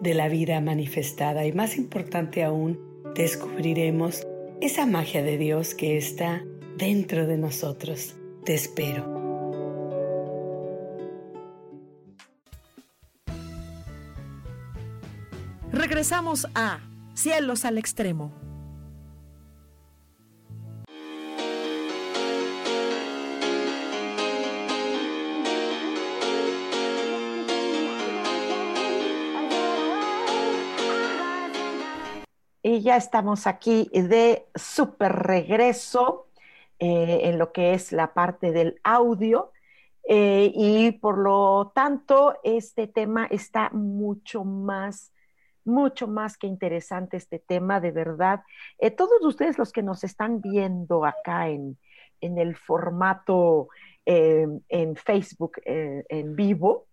[0.00, 2.78] de la vida manifestada y más importante aún,
[3.14, 4.26] descubriremos
[4.60, 6.42] esa magia de Dios que está
[6.76, 8.14] dentro de nosotros.
[8.44, 9.18] Te espero.
[15.72, 16.80] Regresamos a
[17.14, 18.47] Cielos al Extremo.
[32.82, 36.28] Ya estamos aquí de súper regreso
[36.78, 39.52] eh, en lo que es la parte del audio.
[40.08, 45.12] Eh, y por lo tanto, este tema está mucho más,
[45.64, 48.42] mucho más que interesante, este tema, de verdad.
[48.78, 51.78] Eh, todos ustedes los que nos están viendo acá en,
[52.20, 53.68] en el formato
[54.10, 56.87] en Facebook en vivo,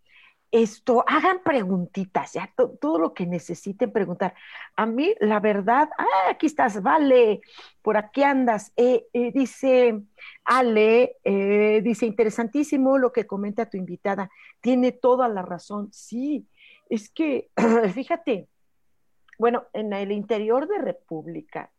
[0.56, 4.34] esto, hagan preguntitas, ya todo lo que necesiten preguntar.
[4.78, 7.42] A mí, la verdad, ah, aquí estás, vale,
[7.82, 8.72] por aquí andas.
[8.78, 10.02] Eh, eh, dice
[10.46, 14.30] Ale, eh, dice, interesantísimo lo que comenta tu invitada,
[14.62, 15.92] tiene toda la razón.
[15.92, 16.48] Sí,
[16.90, 17.50] es que,
[17.94, 18.48] fíjate,
[19.38, 21.70] bueno, en el interior de República,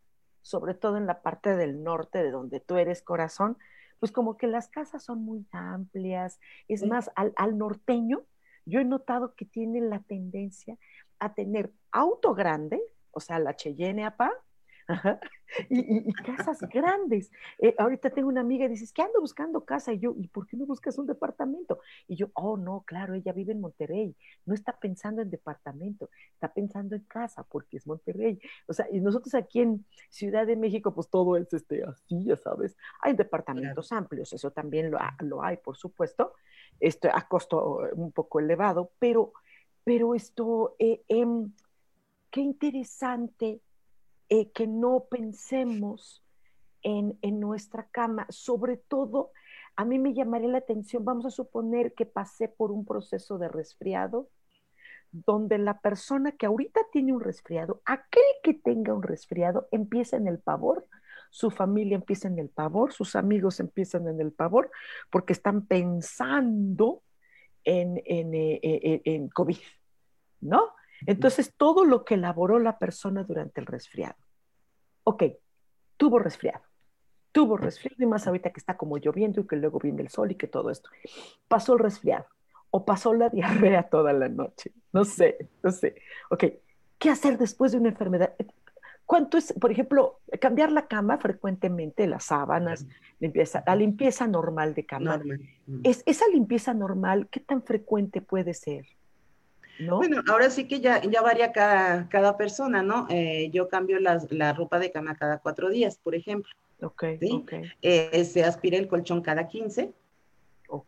[0.43, 3.57] sobre todo en la parte del norte de donde tú eres corazón,
[4.01, 8.27] pues como que las casas son muy amplias, es más, al, al norteño,
[8.67, 10.77] yo he notado que tienen la tendencia
[11.19, 14.31] a tener auto grande, o sea, la Cheyenne APA,
[15.69, 17.31] y, casas grandes.
[17.59, 19.93] Eh, ahorita tengo una amiga y dices, que ando buscando casa?
[19.93, 21.81] Y yo, ¿y por qué no buscas un departamento?
[22.07, 26.53] Y yo, oh, no, claro, ella vive en Monterrey, no está pensando en departamento, está
[26.53, 28.39] pensando en casa porque es Monterrey.
[28.67, 32.37] O sea, y nosotros aquí en Ciudad de México, pues todo es este, así, ya
[32.37, 32.77] sabes.
[33.03, 36.35] Hay departamentos amplios, eso también lo, lo hay, por supuesto,
[36.81, 39.33] esto a costo un poco elevado, pero,
[39.85, 41.53] pero esto, eh, em,
[42.31, 43.61] qué interesante
[44.29, 46.25] eh, que no pensemos
[46.83, 49.33] en, en, nuestra cama, sobre todo,
[49.77, 53.49] a mí me llamaría la atención, vamos a suponer que pasé por un proceso de
[53.49, 54.29] resfriado,
[55.13, 60.27] donde la persona que ahorita tiene un resfriado, aquel que tenga un resfriado, empieza en
[60.27, 60.87] el pavor,
[61.31, 64.71] su familia empieza en el pavor, sus amigos empiezan en el pavor,
[65.11, 67.03] porque están pensando
[67.65, 69.59] en, en, eh, eh, en COVID,
[70.41, 70.71] ¿no?
[71.05, 74.17] Entonces, todo lo que elaboró la persona durante el resfriado.
[75.05, 75.25] Ok,
[75.97, 76.63] tuvo resfriado,
[77.33, 80.31] tuvo resfriado y más ahorita que está como lloviendo y que luego viene el sol
[80.33, 80.91] y que todo esto.
[81.49, 82.27] Pasó el resfriado
[82.71, 84.73] o pasó la diarrea toda la noche.
[84.93, 85.97] No sé, no sé.
[86.31, 86.45] Ok,
[86.99, 88.35] ¿qué hacer después de una enfermedad?
[89.07, 92.87] ¿Cuánto es, por ejemplo, cambiar la cama frecuentemente, las sábanas,
[93.21, 95.23] limpieza, la limpieza normal de cama?
[95.85, 98.85] ¿Es, esa limpieza normal, ¿qué tan frecuente puede ser?
[99.79, 103.07] Bueno, ahora sí que ya, ya varía cada, cada persona, ¿no?
[103.11, 106.51] Eh, yo cambio la ropa de cama cada cuatro días, por ejemplo.
[106.83, 107.45] Ok, ¿sí?
[107.83, 109.93] Eh, se aspira el colchón cada 15,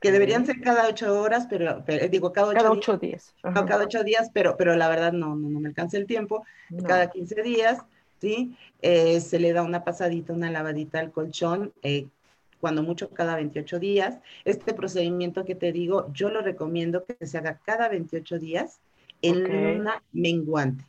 [0.01, 3.35] que deberían ser cada ocho horas, pero, digo, cada ocho, días.
[3.42, 6.44] cada ocho días, pero, pero la verdad no, no, me alcanza el tiempo.
[6.87, 7.79] Cada 15 días,
[8.20, 8.57] ¿sí?
[8.83, 11.72] Eh, se le da una pasadita, una lavadita al colchón
[12.60, 14.18] cuando mucho cada 28 días.
[14.44, 18.80] Este procedimiento que te digo, yo lo recomiendo que se haga cada 28 días
[19.22, 20.84] en luna menguante.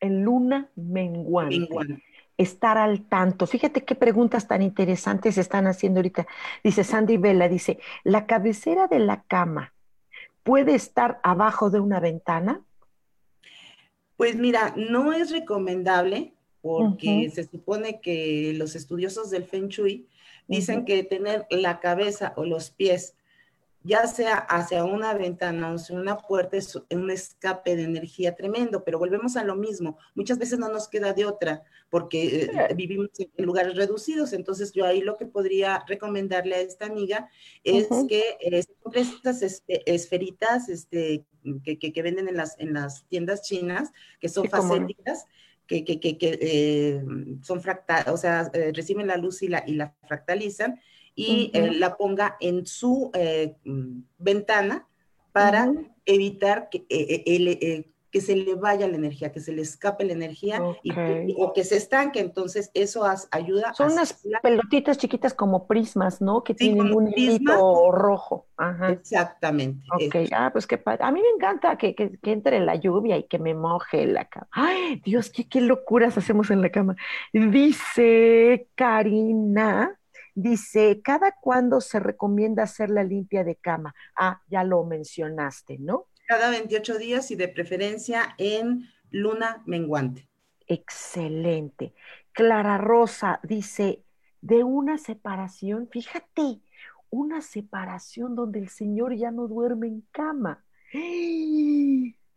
[0.00, 2.02] En luna menguante.
[2.36, 3.46] Estar al tanto.
[3.46, 6.26] Fíjate qué preguntas tan interesantes están haciendo ahorita.
[6.64, 9.74] Dice Sandy Vela, dice, ¿la cabecera de la cama
[10.42, 12.62] puede estar abajo de una ventana?
[14.16, 16.32] Pues mira, no es recomendable
[16.62, 20.06] porque se supone que los estudiosos del Feng Shui
[20.50, 23.14] Dicen que tener la cabeza o los pies,
[23.84, 28.82] ya sea hacia una ventana o hacia una puerta, es un escape de energía tremendo,
[28.82, 29.96] pero volvemos a lo mismo.
[30.16, 34.32] Muchas veces no nos queda de otra porque eh, vivimos en lugares reducidos.
[34.32, 37.30] Entonces, yo ahí lo que podría recomendarle a esta amiga
[37.62, 41.24] es que eh, estas esferitas este,
[41.62, 45.26] que, que, venden en las, en las tiendas chinas, que son facéticas
[45.70, 47.04] que, que, que eh,
[47.42, 50.80] son fractal, o sea, eh, reciben la luz y la, y la fractalizan
[51.14, 53.12] y eh, la ponga en su
[53.64, 54.88] mm, ventana
[55.32, 55.72] para
[56.06, 60.60] evitar que el, que se le vaya la energía, que se le escape la energía
[60.82, 60.92] y,
[61.38, 62.20] o que se estanque.
[62.20, 63.72] Entonces, eso ayuda.
[63.74, 66.42] Son unas pelotitas chiquitas como prismas, ¿no?
[66.42, 68.46] Que tienen un hilito rojo.
[68.88, 69.84] Exactamente.
[69.92, 71.04] Ok, ah, pues qué padre.
[71.04, 74.48] A mí me encanta que, que, entre la lluvia y que me moje la cama.
[74.50, 76.96] Ay, Dios, qué, qué locuras hacemos en la cama.
[77.32, 79.96] Dice Karina.
[80.34, 83.94] Dice, ¿cada cuándo se recomienda hacer la limpia de cama?
[84.16, 86.06] Ah, ya lo mencionaste, ¿no?
[86.30, 90.28] Cada 28 días y de preferencia en luna menguante.
[90.68, 91.92] Excelente.
[92.30, 94.04] Clara Rosa dice,
[94.40, 96.60] de una separación, fíjate,
[97.10, 100.64] una separación donde el Señor ya no duerme en cama.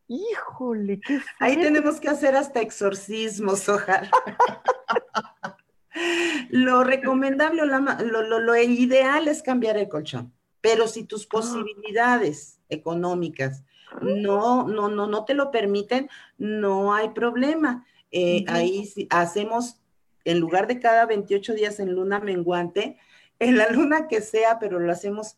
[0.07, 4.09] Híjole, qué Ahí tenemos que hacer hasta exorcismos, ojalá.
[6.49, 11.27] lo recomendable, lo, lo, ideal es cambiar el colchón, pero si tus ah.
[11.29, 13.63] posibilidades económicas
[14.01, 17.85] no, no, no, no te lo permiten, no hay problema.
[18.11, 19.81] Eh, ahí hacemos,
[20.23, 22.97] en lugar de cada 28 días en luna menguante,
[23.39, 25.37] en la luna que sea, pero lo hacemos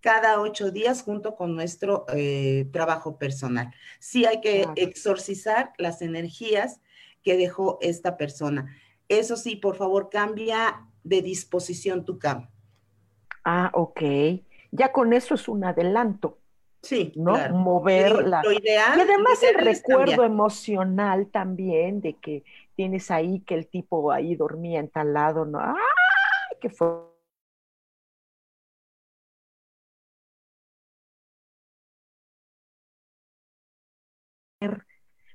[0.00, 3.72] cada ocho días junto con nuestro eh, trabajo personal.
[4.00, 6.80] Sí hay que exorcizar las energías
[7.22, 8.74] que dejó esta persona.
[9.08, 12.50] Eso sí, por favor, cambia de disposición tu cama.
[13.44, 14.00] Ah, ok.
[14.70, 16.41] Ya con eso es un adelanto.
[16.82, 17.36] Sí, ¿no?
[17.50, 18.42] Moverla.
[18.42, 24.10] Lo ideal, y además el recuerdo emocional también de que tienes ahí que el tipo
[24.10, 25.60] ahí dormía en tal lado, ¿no?
[25.60, 25.76] ¡Ay!
[26.60, 27.12] Que fue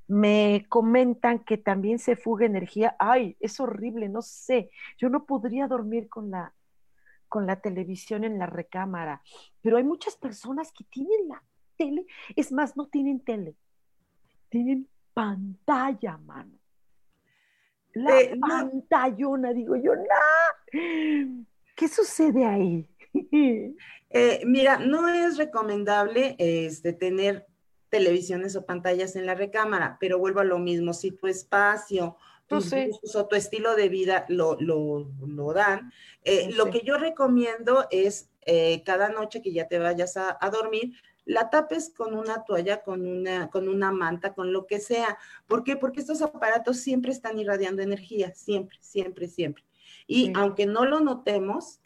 [0.08, 2.96] me comentan que también se fuga energía.
[3.00, 4.72] Ay, es horrible, no sé.
[4.98, 6.54] Yo no podría dormir con la,
[7.28, 9.22] con la televisión en la recámara,
[9.62, 11.44] pero hay muchas personas que tienen la
[11.78, 13.56] tele, es más, no tienen tele,
[14.50, 16.58] tienen pantalla, mano.
[17.94, 21.46] La eh, pantallona, digo yo, no.
[21.76, 22.90] ¿Qué sucede ahí?
[24.10, 27.46] Eh, mira, no es recomendable este, tener
[27.90, 32.16] televisiones o pantallas en la recámara, pero vuelvo a lo mismo, si tu espacio,
[32.48, 35.92] tus gustos o tu estilo de vida lo, lo, lo dan,
[36.24, 40.50] eh, lo que yo recomiendo es eh, cada noche que ya te vayas a, a,
[40.50, 40.94] dormir,
[41.26, 45.18] la tapes con una toalla, con una, con una manta, con lo que sea.
[45.46, 45.76] ¿Por qué?
[45.76, 49.64] Porque estos aparatos siempre están irradiando energía, siempre, siempre, siempre.
[50.08, 51.82] Y aunque no lo notemos,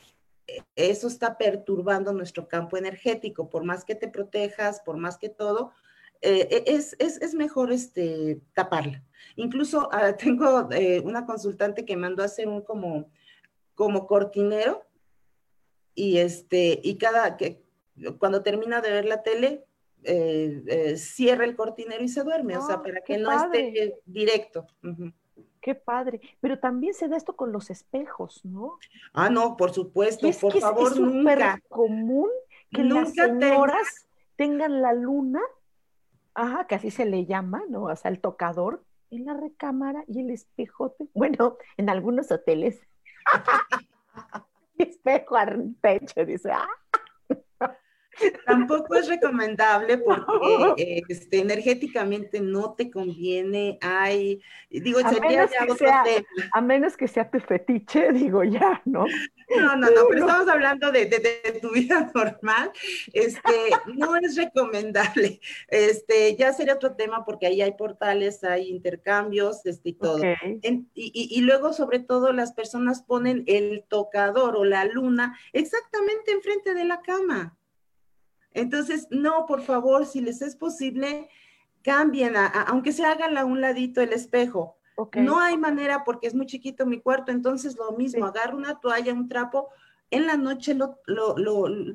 [0.45, 3.49] eh, eso está perturbando nuestro campo energético.
[3.49, 5.71] Por más que te protejas, por más que todo,
[6.21, 9.03] eh, e, es, es, es, mejor este, taparla.
[9.35, 13.09] Incluso ah, tengo eh, una consultante que mandó a hacer un como,
[13.75, 14.83] como cortinero
[15.95, 17.63] y, este, y cada que
[18.19, 19.65] cuando termina de ver la tele,
[20.03, 24.65] eh, cierra el cortinero y se duerme, o sea, ah, para que no esté directo.
[25.61, 26.19] Qué padre.
[26.39, 28.79] Pero también se da esto con los espejos, ¿no?
[29.13, 31.61] Ah, no, por supuesto, por favor, es nunca.
[31.69, 32.29] común
[32.71, 35.41] que las señoras tengan la luna
[36.33, 37.83] ajá, que así se le llama, ¿no?
[37.83, 41.07] O sea, el tocador en la recámara y el espejote.
[41.13, 42.79] Bueno, en algunos hoteles.
[44.77, 46.67] espejo al techo, dice, ¡ah!
[48.45, 53.77] Tampoco es recomendable porque este, energéticamente no te conviene.
[53.81, 56.03] Hay, digo, a sería menos, que sea,
[56.53, 59.05] a menos que sea tu fetiche, digo ya, ¿no?
[59.57, 62.71] No, no, no, pero estamos hablando de, de, tu vida normal.
[63.13, 65.41] Este, no es recomendable.
[65.67, 70.23] Este, ya sería otro tema porque ahí hay portales, hay intercambios, este, y todo.
[70.61, 76.73] y, y luego, sobre todo, las personas ponen el tocador o la luna exactamente enfrente
[76.73, 77.57] de la cama.
[78.53, 81.29] Entonces, no, por favor, si les es posible,
[81.83, 82.35] cambien,
[82.67, 84.77] aunque se hagan a un ladito el espejo.
[85.15, 89.13] No hay manera porque es muy chiquito mi cuarto, entonces lo mismo, agarro una toalla,
[89.13, 89.69] un trapo,
[90.11, 90.99] en la noche lo,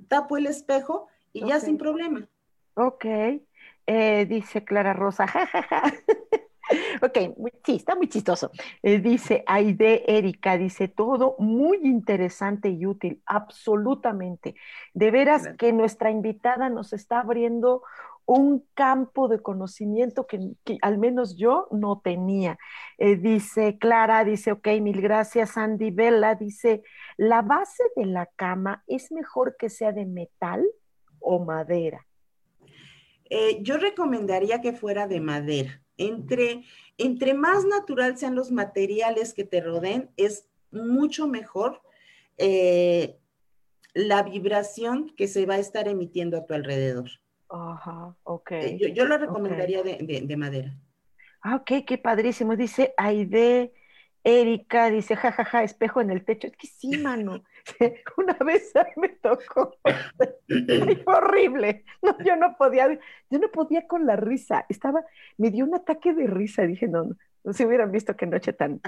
[0.09, 2.27] tapo el espejo y ya sin problema.
[2.75, 3.05] Ok,
[3.87, 5.83] eh, dice Clara Rosa, jajaja.
[7.03, 7.19] Ok,
[7.65, 8.51] sí, está muy chistoso.
[8.83, 14.55] Eh, dice Aide Erika, dice todo muy interesante y útil, absolutamente.
[14.95, 17.83] De veras que nuestra invitada nos está abriendo
[18.25, 20.41] un campo de conocimiento que,
[20.83, 22.59] al menos yo no tenía.
[22.99, 26.83] Eh, dice Clara, dice, ok, mil gracias, Andy Bella, dice,
[27.17, 30.67] ¿la base de la cama es mejor que sea de metal
[31.21, 32.06] o madera?
[33.31, 36.65] Eh, yo recomendaría que fuera de madera entre,
[36.99, 41.81] entre más natural sean los materiales que te rodeen, es mucho mejor
[42.39, 43.19] eh,
[43.95, 47.09] la vibración que se va a estar emitiendo a tu alrededor.
[47.49, 48.51] Ajá, ok.
[48.53, 50.77] Eh, yo, lo recomendaría de, madera.
[51.41, 52.57] Ah, ok, qué padrísimo.
[52.57, 53.73] Dice Aide,
[54.25, 56.49] Erika, dice, jajaja, espejo en el techo.
[56.49, 57.45] Es que sí, mano.
[58.17, 59.77] Una vez me tocó,
[61.05, 62.89] fue horrible, no, yo no podía,
[63.31, 65.05] yo no podía con la risa, estaba,
[65.37, 67.09] me dio un ataque de risa, dije, no,
[67.53, 68.81] si hubieran visto qué noche tan,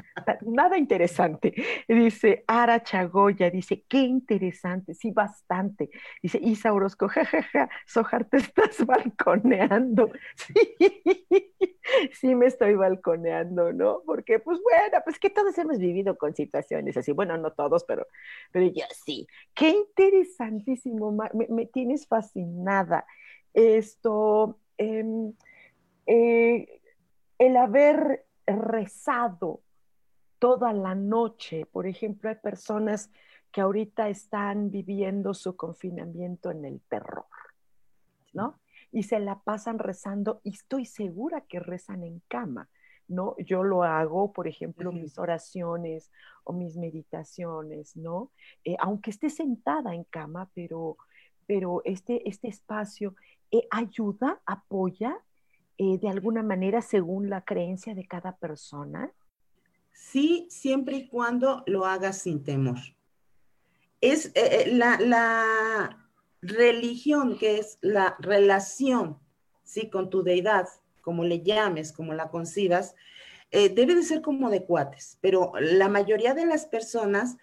[0.43, 1.55] nada interesante.
[1.87, 5.91] Dice Ara Chagoya, dice, qué interesante, sí, bastante.
[6.23, 10.11] Dice Isa Orozco, jajaja, Sojar, te estás balconeando.
[10.35, 14.03] Sí, sí me estoy balconeando, ¿no?
[14.05, 17.13] Porque, pues bueno, pues que todos hemos vivido con situaciones así.
[17.13, 18.07] Bueno, no todos, pero,
[18.53, 19.27] pero yo sí.
[19.55, 21.17] Qué interesantísimo,
[21.49, 23.07] me, tienes fascinada.
[23.55, 25.33] Esto, em,
[26.07, 26.81] eh,
[27.39, 29.63] el haber rezado
[30.39, 31.67] toda la noche.
[31.67, 33.11] Por ejemplo, hay personas
[33.53, 37.27] que ahorita están viviendo su confinamiento en el terror,
[38.33, 38.61] ¿no?
[38.91, 42.69] Y se la pasan rezando y estoy segura que rezan en cama,
[43.07, 43.37] ¿no?
[43.39, 46.11] Yo lo hago, por ejemplo, mis oraciones
[46.45, 48.31] o mis meditaciones, ¿no?
[48.65, 50.97] Eh, aunque esté sentada en cama, pero,
[51.47, 53.15] pero este, este espacio
[53.51, 55.19] eh, ayuda, apoya
[55.81, 59.13] eh, de alguna manera según la creencia de cada persona?
[59.93, 62.79] Sí, siempre y cuando lo hagas sin temor.
[64.01, 66.05] Es eh, eh, la,
[66.43, 69.19] religión, que es la relación,
[69.63, 70.67] sí, con tu deidad,
[71.01, 72.95] como le llames, como la concibas,
[73.51, 77.39] debe de ser como de cuates, pero la mayoría de las personas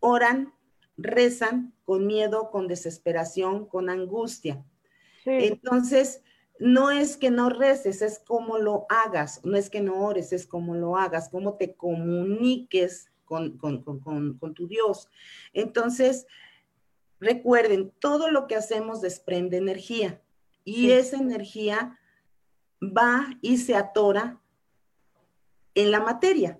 [0.00, 0.52] oran,
[0.96, 4.64] rezan con miedo, con desesperación, con angustia.
[5.24, 6.22] Entonces,
[6.58, 10.46] no es que no reces, es como lo hagas, no es que no ores, es
[10.46, 13.58] como lo hagas, cómo te comuniques con,
[14.54, 15.08] tu Dios.
[15.52, 16.26] Entonces,
[17.20, 20.22] recuerden, todo lo que hacemos desprende energía
[20.64, 21.98] y esa energía
[22.82, 24.40] va y se atora
[25.74, 26.58] en la materia.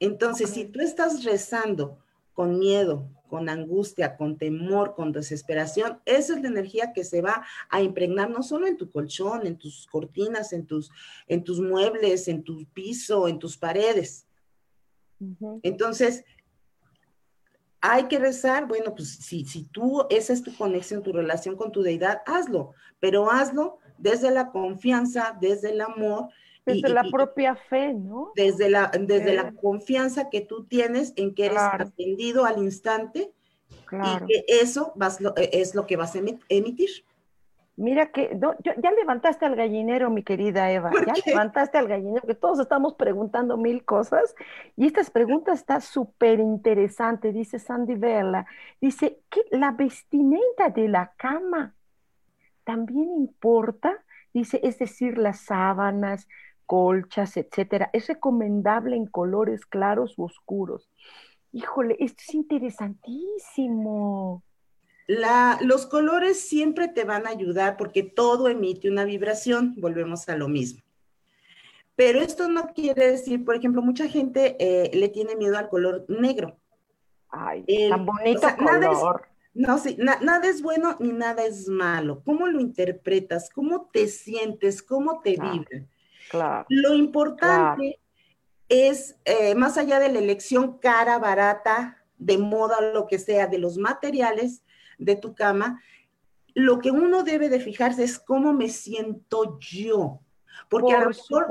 [0.00, 1.98] Entonces, si tú estás rezando
[2.34, 7.44] con miedo, con angustia, con temor, con desesperación, esa es la energía que se va
[7.68, 10.90] a impregnar no solo en tu colchón, en tus cortinas, en tus,
[11.28, 14.26] en tus muebles, en tu piso, en tus paredes.
[15.62, 16.24] Entonces,
[17.80, 21.70] hay que rezar, bueno, pues si, si tú, esa es tu conexión, tu relación con
[21.70, 26.28] tu deidad, hazlo, pero hazlo desde la confianza, desde el amor
[26.74, 28.32] desde la propia fe, ¿no?
[28.34, 33.32] Desde la, desde la confianza que tú tienes en que eres atendido al instante
[33.70, 36.90] y que eso vas, e, es lo que vas a emitir.
[37.76, 38.36] Mira que
[38.82, 43.56] ya levantaste al gallinero, mi querida Eva, ya levantaste al gallinero, que todos estamos preguntando
[43.56, 44.34] mil cosas
[44.76, 48.46] y estas preguntas está súper interesante, dice Sandy Vela,
[48.80, 51.76] dice que la vestimenta de la cama
[52.64, 54.04] también importa,
[54.34, 56.26] dice, es decir, las sábanas,
[56.68, 57.90] colchas, etcétera.
[57.94, 60.90] Es recomendable en colores claros u oscuros.
[61.50, 64.44] Híjole, esto es interesantísimo.
[65.62, 70.48] los colores siempre te van a ayudar porque todo emite una vibración, volvemos a lo
[70.48, 70.82] mismo.
[71.96, 76.04] Pero esto no quiere decir, por ejemplo, mucha gente eh, le tiene miedo al color
[76.08, 76.58] negro.
[77.30, 79.26] Ay, tan bonito color.
[79.54, 82.22] no, sí, nada es bueno ni nada es malo.
[82.24, 83.48] ¿Cómo lo interpretas?
[83.48, 84.82] ¿Cómo te sientes?
[84.82, 85.88] ¿Cómo te vibra?
[86.68, 88.00] Lo importante
[88.68, 93.58] es, eh, más allá de la elección cara, barata, de moda, lo que sea, de
[93.58, 94.62] los materiales
[94.98, 95.80] de tu cama,
[96.54, 100.20] lo que uno debe de fijarse es cómo me siento yo.
[100.68, 101.46] Porque a lo mejor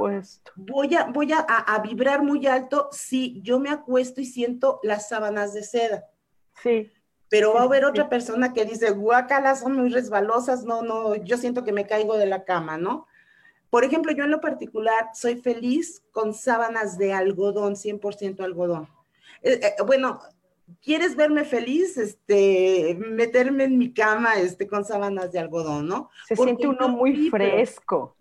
[0.55, 5.53] voy, a, voy a, vibrar muy alto si yo me acuesto y siento las sábanas
[5.53, 6.05] de seda.
[6.61, 6.91] Sí.
[7.29, 11.37] Pero va a haber otra persona que dice, guácala, son muy resbalosas, no, no, yo
[11.37, 13.07] siento que me caigo de la cama, ¿no?
[13.77, 18.89] Por ejemplo, yo en lo particular soy feliz con sábanas de algodón, 100% algodón.
[19.43, 20.19] Eh, eh, bueno,
[20.81, 21.95] ¿quieres verme feliz?
[21.95, 26.09] Este, meterme en mi cama este, con sábanas de algodón, ¿no?
[26.27, 28.15] Se siente uno muy fresco.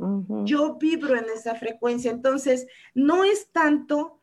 [0.45, 4.21] Yo vibro en esa frecuencia, entonces no es tanto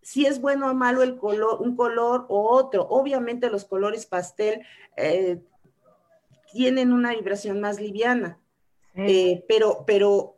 [0.00, 2.86] si es bueno o malo el color, un color o otro.
[2.88, 4.62] Obviamente los colores pastel
[4.96, 5.42] eh,
[6.52, 8.38] tienen una vibración más liviana,
[9.48, 10.36] pero, pero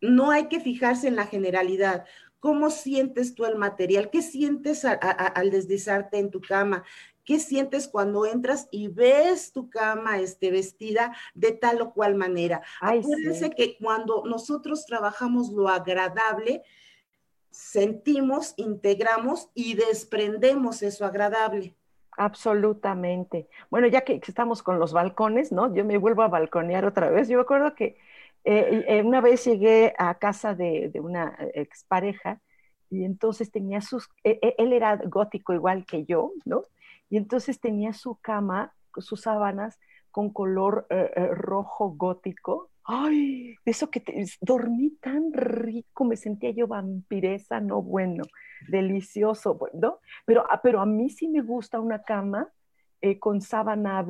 [0.00, 2.04] no hay que fijarse en la generalidad.
[2.40, 4.10] ¿Cómo sientes tú el material?
[4.10, 6.84] ¿Qué sientes al deslizarte en tu cama?
[7.24, 12.62] ¿Qué sientes cuando entras y ves tu cama este, vestida de tal o cual manera?
[12.80, 16.62] Acuérdense que cuando nosotros trabajamos lo agradable,
[17.50, 21.74] sentimos, integramos y desprendemos eso agradable.
[22.16, 23.48] Absolutamente.
[23.70, 25.74] Bueno, ya que estamos con los balcones, ¿no?
[25.74, 27.28] Yo me vuelvo a balconear otra vez.
[27.28, 27.98] Yo me acuerdo que
[28.44, 32.40] eh, eh, una vez llegué a casa de, una expareja
[32.90, 36.62] y entonces tenía sus, e, e, él era gótico igual que yo, ¿no?
[37.10, 39.78] Y entonces tenía su cama, sus sábanas
[40.10, 42.70] con color eh, eh, rojo gótico.
[42.84, 44.02] Ay, eso que
[44.40, 48.24] dormí tan rico, me sentía yo vampiresa, no bueno,
[48.68, 50.00] delicioso, ¿no?
[50.24, 52.48] Pero, ah, pero a mí sí me gusta una cama
[53.00, 54.04] eh, con sábana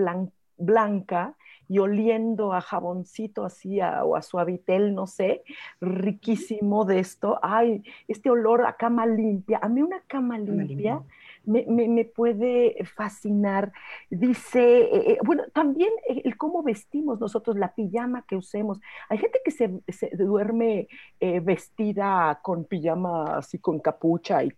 [0.56, 1.36] blanca
[1.68, 5.42] y oliendo a jaboncito así o a suavitel, no sé,
[5.80, 7.38] riquísimo de esto.
[7.42, 9.58] Ay, este olor a cama limpia.
[9.62, 11.02] A mí una cama limpia
[11.48, 13.72] me, puede fascinar.
[14.10, 18.80] Dice, eh, eh, bueno, también el cómo vestimos nosotros, la pijama que usemos.
[19.08, 19.70] Hay gente que se,
[20.16, 20.88] duerme
[21.20, 24.52] eh, vestida con pijama así con capucha y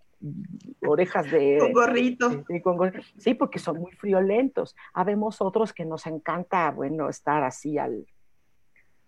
[0.86, 1.58] orejas de...
[1.58, 2.44] Con gorrito.
[3.16, 4.76] Sí, porque son muy friolentos.
[4.92, 8.06] Habemos otros que nos encanta, bueno, estar así al...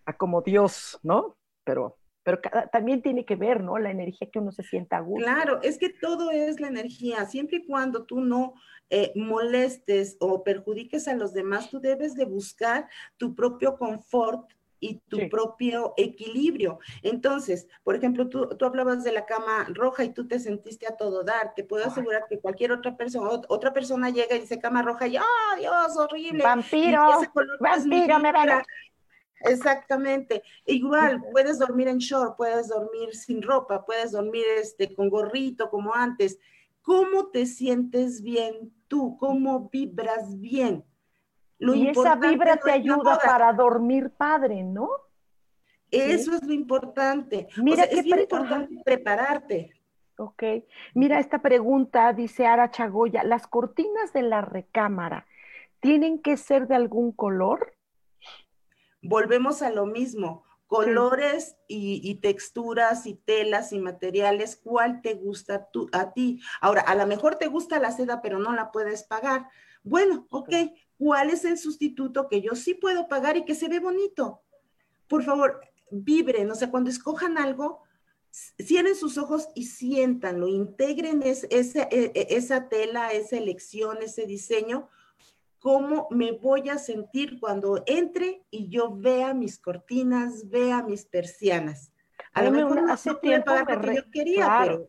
[0.04, 1.36] A como Dios, ¿no?
[1.64, 2.40] Pero pero
[2.70, 3.78] también tiene que ver, ¿no?
[3.78, 5.24] La energía que uno se sienta a gusto.
[5.24, 7.26] Claro, es que todo es la energía.
[7.26, 8.54] Siempre y cuando tú no
[8.90, 14.48] eh, molestes o perjudiques a los demás, tú debes de buscar tu propio confort
[14.82, 16.80] y tu propio equilibrio.
[17.02, 20.96] Entonces, por ejemplo, tú, tú, hablabas de la cama roja y tú te sentiste a
[20.96, 21.54] todo dar.
[21.54, 25.16] Te puedo asegurar que cualquier otra persona, otra persona llega y dice cama roja y,
[25.16, 26.42] ¡oh, Dios, horrible!
[26.42, 27.20] Vampiro,
[27.60, 28.62] vampiro, me va
[29.44, 30.42] Exactamente.
[30.66, 35.94] Igual, puedes dormir en short, puedes dormir sin ropa, puedes dormir este, con gorrito como
[35.94, 36.38] antes.
[36.80, 39.16] ¿Cómo te sientes bien tú?
[39.16, 40.84] ¿Cómo vibras bien?
[41.74, 44.90] Y esa vibra te ayuda para dormir padre, ¿no?
[45.90, 47.48] Eso es lo importante.
[47.56, 49.72] Mira, es bien importante prepararte.
[50.16, 50.42] Ok.
[50.94, 55.26] Mira esta pregunta, dice Ara Chagoya, ¿las cortinas de la recámara
[55.80, 57.74] tienen que ser de algún color?
[59.02, 66.12] volvemos a lo mismo, colores y, texturas y telas y materiales, ¿cuál te gusta a
[66.12, 66.40] ti?
[66.62, 69.48] Ahora, a lo mejor te gusta la seda, pero no la puedes pagar.
[69.82, 70.54] Bueno, ok,
[70.98, 74.42] ¿cuál es el sustituto que yo sí puedo pagar y que se ve bonito?
[75.08, 75.60] Por favor,
[75.90, 77.82] vibren, o sea, cuando escojan algo,
[78.30, 84.88] cierren sus ojos y siéntanlo, integren e, e, esa tela, esa elección, ese diseño
[85.62, 91.92] cómo me voy a sentir cuando entre y yo vea mis cortinas, vea mis persianas.
[92.34, 94.88] A, lo mejor no, hace tiempo pagar que yo quería, pero...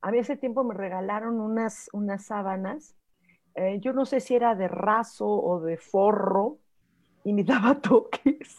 [0.00, 2.96] A mí hace tiempo me regalaron unas, unas sábanas,
[3.54, 6.58] eh, yo no sé si era de raso o de forro,
[7.24, 8.56] y me daba toques.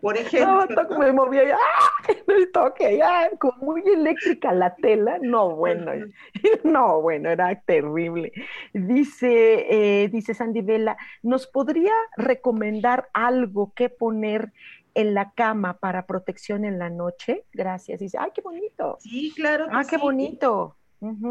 [0.00, 0.66] Por ejemplo.
[0.66, 2.12] No, me movía, ¡ah!
[2.28, 3.28] El toque, ¡ah!
[3.38, 5.18] como muy eléctrica la tela.
[5.20, 5.92] No, bueno,
[6.64, 8.32] no, bueno, era terrible.
[8.72, 9.66] Dice,
[10.04, 14.52] eh, dice Sandy Vela, ¿nos podría recomendar algo que poner
[14.94, 17.44] en la cama para protección en la noche?
[17.52, 18.00] Gracias.
[18.00, 18.96] Dice, ¡ay, qué bonito!
[19.00, 19.66] Sí, claro.
[19.70, 20.76] ah, qué bonito.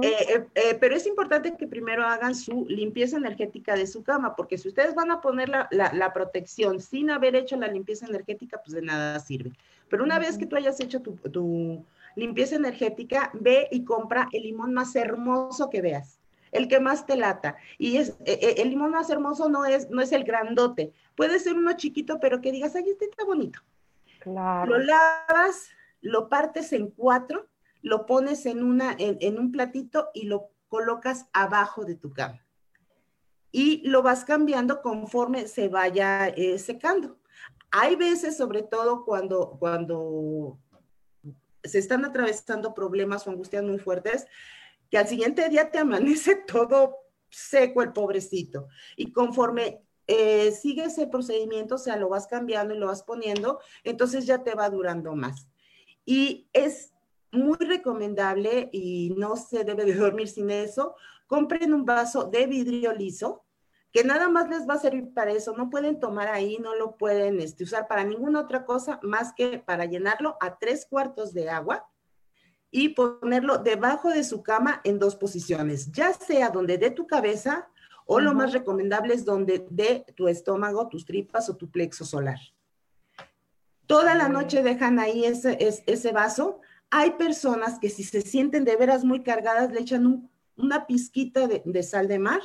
[0.01, 4.35] Eh, eh, eh, pero es importante que primero hagan su limpieza energética de su cama,
[4.35, 8.75] porque si ustedes van a poner la, protección sin haber hecho la limpieza energética, pues
[8.75, 9.51] de nada sirve.
[9.89, 11.83] Pero una vez que tú hayas hecho tu,
[12.15, 16.19] limpieza energética, ve y compra el limón más hermoso que veas,
[16.51, 17.55] el que más te lata.
[17.79, 21.73] Y es, el limón más hermoso no es, no es el grandote, puede ser uno
[21.73, 23.59] chiquito, pero que digas, ay, este está bonito.
[24.19, 24.77] Claro.
[24.77, 25.69] Lo lavas,
[26.01, 27.47] lo partes en cuatro
[27.83, 32.43] lo pones en, una, en, un platito y lo colocas abajo de tu cama.
[33.51, 37.19] Y lo vas cambiando conforme se vaya eh, secando.
[37.71, 40.57] Hay veces, sobre todo cuando, cuando
[41.63, 44.25] se están atravesando problemas o angustias muy fuertes,
[44.89, 46.95] que al siguiente día te amanece todo
[47.29, 48.69] seco el pobrecito.
[48.95, 53.59] Y conforme eh, sigue ese procedimiento, o sea, lo vas cambiando y lo vas poniendo,
[53.83, 55.49] entonces ya te va durando más.
[56.05, 56.92] Y es
[57.33, 60.95] muy recomendable y no se debe de dormir sin eso.
[61.27, 63.43] Compren un vaso de vidrio liso,
[63.91, 65.55] que nada más les va a servir para eso.
[65.57, 69.59] No pueden tomar ahí, no lo pueden este, usar para ninguna otra cosa más que
[69.59, 71.87] para llenarlo a tres cuartos de agua
[72.71, 77.69] y ponerlo debajo de su cama en dos posiciones, ya sea donde dé tu cabeza
[78.05, 82.39] o lo más recomendable es donde dé tu estómago, tus tripas o tu plexo solar.
[83.85, 86.61] Toda la noche dejan ahí ese, ese vaso
[86.95, 91.81] hay personas que si se sienten de veras muy cargadas, le echan una pizquita de,
[91.81, 92.39] sal de mar,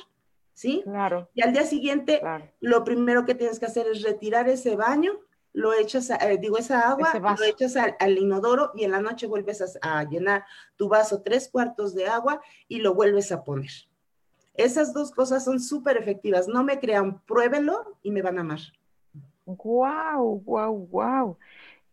[0.54, 0.80] ¿sí?
[0.84, 1.28] Claro.
[1.34, 2.22] Y al día siguiente,
[2.58, 5.20] lo primero que tienes que hacer es retirar ese baño,
[5.52, 9.62] lo echas, eh, digo, esa agua, lo echas al, inodoro y en la noche vuelves
[9.82, 10.46] a, llenar
[10.76, 13.70] tu vaso tres cuartos de agua y lo vuelves a poner.
[14.54, 16.48] Esas dos cosas son súper efectivas.
[16.48, 18.60] No me crean, pruébenlo y me van a amar.
[19.44, 21.38] Wow, wow, wow.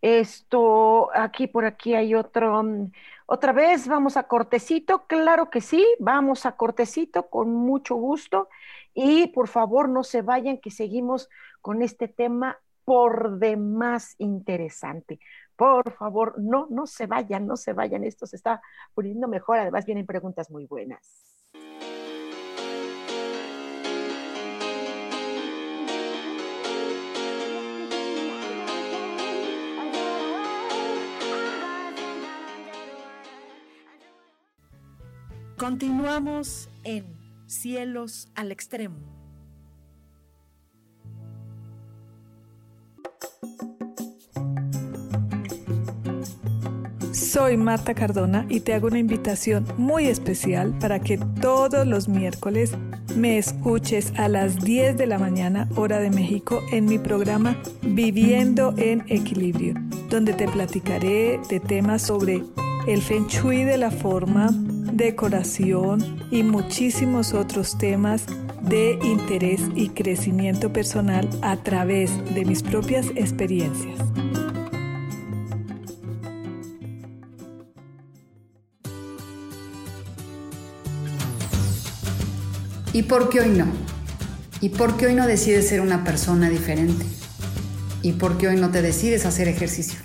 [0.01, 2.91] Esto, aquí por aquí hay otro, mm,
[3.27, 8.49] otra vez vamos a cortecito, claro que sí, vamos a cortecito con mucho gusto
[8.93, 11.29] Y por favor, no se vayan, que seguimos
[11.61, 15.19] con este tema por demás interesante.
[15.55, 18.03] Por favor, no, no se vayan, no se vayan.
[18.03, 18.61] Esto se está
[18.93, 19.57] poniendo mejor.
[19.59, 21.34] Además, vienen preguntas muy buenas.
[35.65, 37.07] Continuamos en
[37.47, 38.99] Cielos al Extremo.
[47.11, 52.73] Soy Marta Cardona y te hago una invitación muy especial para que todos los miércoles
[53.15, 58.75] me escuches a las 10 de la mañana hora de México en mi programa Viviendo
[58.77, 59.73] en Equilibrio,
[60.11, 62.43] donde te platicaré de temas sobre
[62.87, 64.51] el feng shui de la forma,
[64.95, 68.25] decoración y muchísimos otros temas
[68.61, 73.99] de interés y crecimiento personal a través de mis propias experiencias.
[82.93, 83.65] ¿Y por qué hoy no?
[84.61, 87.05] ¿Y por qué hoy no decides ser una persona diferente?
[88.01, 89.99] ¿Y por qué hoy no te decides hacer ejercicio?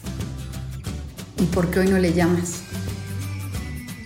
[1.38, 2.69] ¿Y por qué hoy no le llamas?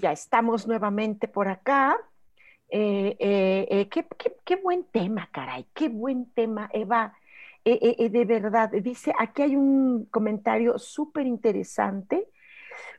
[0.00, 1.96] Ya estamos nuevamente por acá.
[2.70, 3.88] Eh, eh, eh,
[4.44, 7.14] qué, buen tema, caray, qué buen tema, Eva.
[7.64, 12.28] de verdad, dice, aquí hay un comentario súper interesante,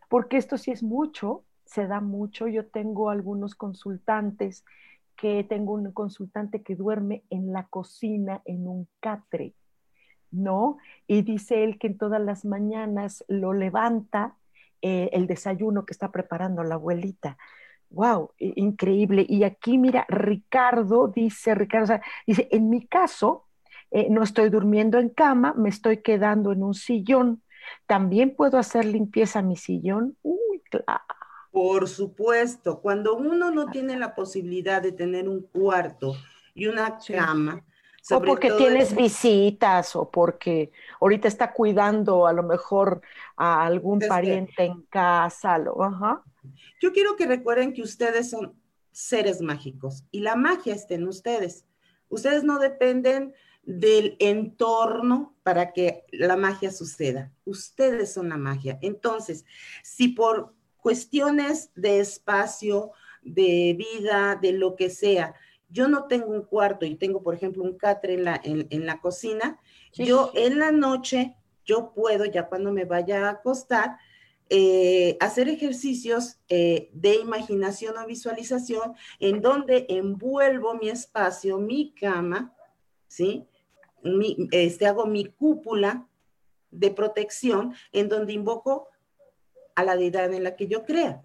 [0.09, 2.47] porque esto sí es mucho, se da mucho.
[2.47, 4.63] Yo tengo algunos consultantes,
[5.19, 9.53] que tengo un consultante que duerme en la cocina en un catre,
[10.31, 10.77] ¿no?
[11.07, 14.35] Y dice él que en todas las mañanas lo levanta
[14.81, 17.37] eh, el desayuno que está preparando la abuelita.
[17.89, 18.31] ¡Wow!
[18.37, 19.25] Increíble.
[19.27, 23.47] Y aquí, mira, Ricardo dice, Ricardo, dice, en mi caso,
[23.91, 27.41] eh, no estoy durmiendo en cama, me estoy quedando en un sillón.
[27.87, 30.15] También puedo hacer limpieza a mi sillón.
[30.21, 31.03] Uy, claro.
[31.51, 36.13] Por supuesto, cuando uno no tiene la posibilidad de tener un cuarto
[36.53, 37.63] y una cama,
[38.11, 43.01] o porque tienes visitas o porque ahorita está cuidando a lo mejor
[43.35, 45.57] a algún pariente en casa.
[45.57, 46.23] Lo, ajá.
[46.81, 48.55] Yo quiero que recuerden que ustedes son
[48.91, 51.65] seres mágicos y la magia está en ustedes.
[52.09, 53.33] Ustedes no dependen
[53.63, 57.31] del entorno para que la magia suceda.
[57.45, 58.79] Ustedes son la magia.
[58.81, 59.45] Entonces,
[59.83, 62.91] si por cuestiones de espacio,
[63.21, 65.35] de vida, de lo que sea,
[65.69, 68.99] yo no tengo un cuarto y tengo, por ejemplo, un catre en la, en, la
[68.99, 69.59] cocina,
[69.93, 73.97] yo en la noche, yo puedo, ya cuando me vaya a acostar,
[74.49, 82.55] eh, hacer ejercicios eh, de imaginación o visualización en donde envuelvo mi espacio, mi cama,
[83.07, 83.45] ¿sí?
[84.51, 86.07] este, hago mi cúpula
[86.71, 88.87] de protección en donde invoco
[89.75, 91.21] a la deidad en la que yo crea.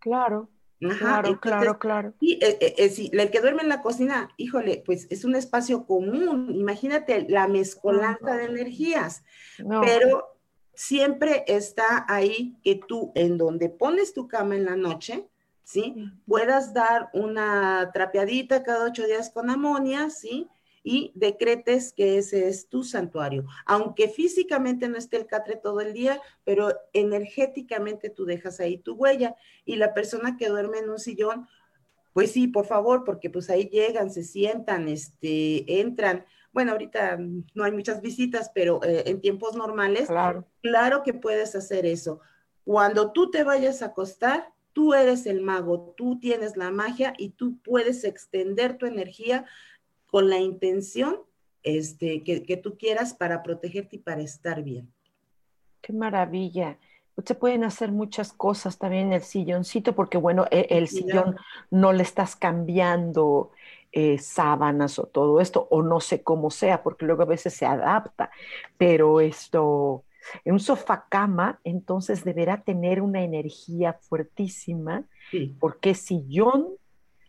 [0.00, 0.48] Claro
[0.78, 2.14] claro, claro, claro.
[2.20, 5.86] Y eh, eh, eh, el que duerme en la cocina, híjole, pues es un espacio
[5.86, 6.50] común.
[6.54, 9.24] Imagínate la mezcolanza de energías.
[9.56, 10.36] Pero
[10.74, 15.28] siempre está ahí que tú, en donde pones tu cama en la noche,
[15.64, 15.94] ¿sí?
[16.26, 20.48] Puedas dar una trapeadita cada ocho días con amonia, ¿sí?
[20.86, 23.44] Y decretes que ese es tu santuario.
[23.64, 28.94] Aunque físicamente no esté el catre todo el día, pero energéticamente tú dejas ahí tu
[28.94, 29.34] huella
[29.64, 31.48] y la persona que duerme en un sillón,
[32.12, 37.64] pues sí, por favor, porque pues ahí llegan, se sientan, este, entran, bueno, ahorita no
[37.64, 40.46] hay muchas visitas, pero eh, en tiempos normales, claro.
[40.62, 42.20] claro que puedes hacer eso.
[42.62, 47.30] Cuando tú te vayas a acostar, tú eres el mago, tú tienes la magia y
[47.30, 49.46] tú puedes extender tu energía
[50.06, 51.20] con la intención
[51.62, 54.92] este, que, que tú quieras para protegerte y para estar bien.
[55.80, 56.78] Qué maravilla.
[57.24, 61.36] Se pueden hacer muchas cosas también en el silloncito, porque bueno, e, el, sillón
[61.70, 63.52] no le estás cambiando
[63.92, 67.64] eh, sábanas o todo esto, o no sé cómo sea, porque luego a veces se
[67.64, 68.30] adapta,
[68.76, 70.04] pero esto,
[70.44, 75.04] en un sofá cama, entonces deberá tener una energía fuertísima,
[75.58, 76.68] porque sillón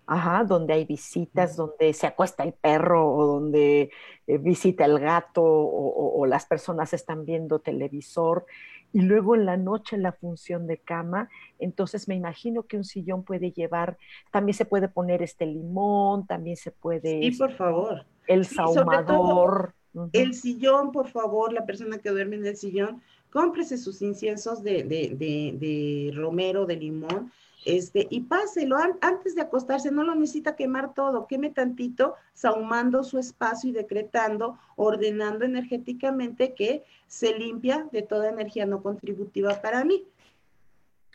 [0.10, 3.92] Ajá, donde hay visitas, donde se acuesta el perro o donde
[4.26, 8.46] eh, visita el gato o, las personas están viendo televisor
[8.94, 11.30] y luego en la noche la función de cama,
[11.60, 13.98] entonces me imagino que un sillón puede llevar,
[14.32, 17.22] también se puede poner este limón, también se puede...
[17.22, 18.06] Sí, por favor.
[18.28, 19.74] El saumador.
[20.14, 24.84] El sillón, por favor, la persona que duerme en el sillón, cómprese sus inciensos de,
[24.84, 27.32] de, de, de romero, de limón,
[27.66, 33.18] este, y páselo antes de acostarse, no lo necesita quemar todo, queme tantito, sahumando su
[33.18, 40.06] espacio y decretando, ordenando energéticamente que se limpia de toda energía no contributiva para mí.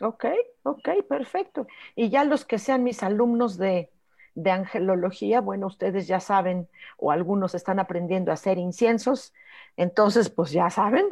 [0.01, 0.25] Ok,
[0.63, 1.67] ok, perfecto.
[1.95, 3.89] Y ya los que sean mis alumnos de,
[4.35, 6.67] de angelología, bueno, ustedes ya saben,
[6.97, 9.33] o algunos están aprendiendo a hacer inciensos,
[9.77, 11.05] entonces pues ya saben,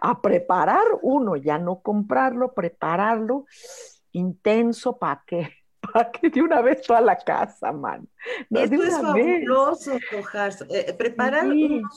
[0.00, 3.46] a preparar uno, ya no comprarlo, prepararlo
[4.12, 5.48] intenso para que,
[5.92, 8.08] para que de una vez toda la casa, man.
[8.50, 9.92] Esto es fabuloso,
[10.70, 11.46] eh, preparar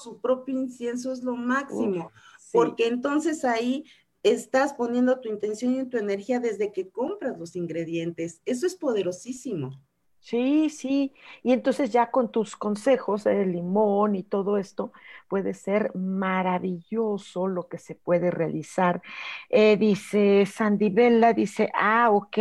[0.02, 2.12] su propio incienso es lo máximo,
[2.52, 3.86] porque entonces ahí
[4.24, 8.42] estás poniendo tu intención y tu energía desde que compras los ingredientes.
[8.46, 9.82] Eso es poderosísimo.
[10.24, 11.14] Sí, sí.
[11.44, 14.92] Y entonces ya con tus consejos, el limón y todo esto,
[15.28, 19.02] puede ser maravilloso lo que se puede realizar.
[19.50, 22.38] Eh, dice Sandy Bella, dice, ah, ok,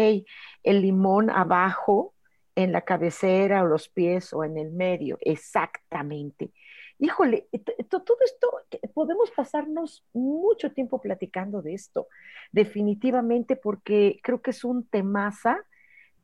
[0.62, 2.14] el limón abajo,
[2.55, 6.53] en la cabecera o los pies o en el medio, exactamente.
[6.99, 7.49] Híjole,
[7.89, 8.51] todo esto,
[8.93, 12.09] podemos pasarnos mucho tiempo platicando de esto,
[12.53, 15.64] definitivamente, porque creo que es un temaza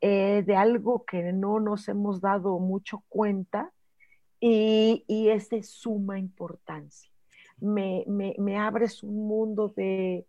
[0.00, 3.72] eh, de algo que no nos hemos dado mucho cuenta
[4.40, 7.10] y, es de suma importancia.
[7.58, 8.04] Me,
[8.58, 10.26] abres un mundo de,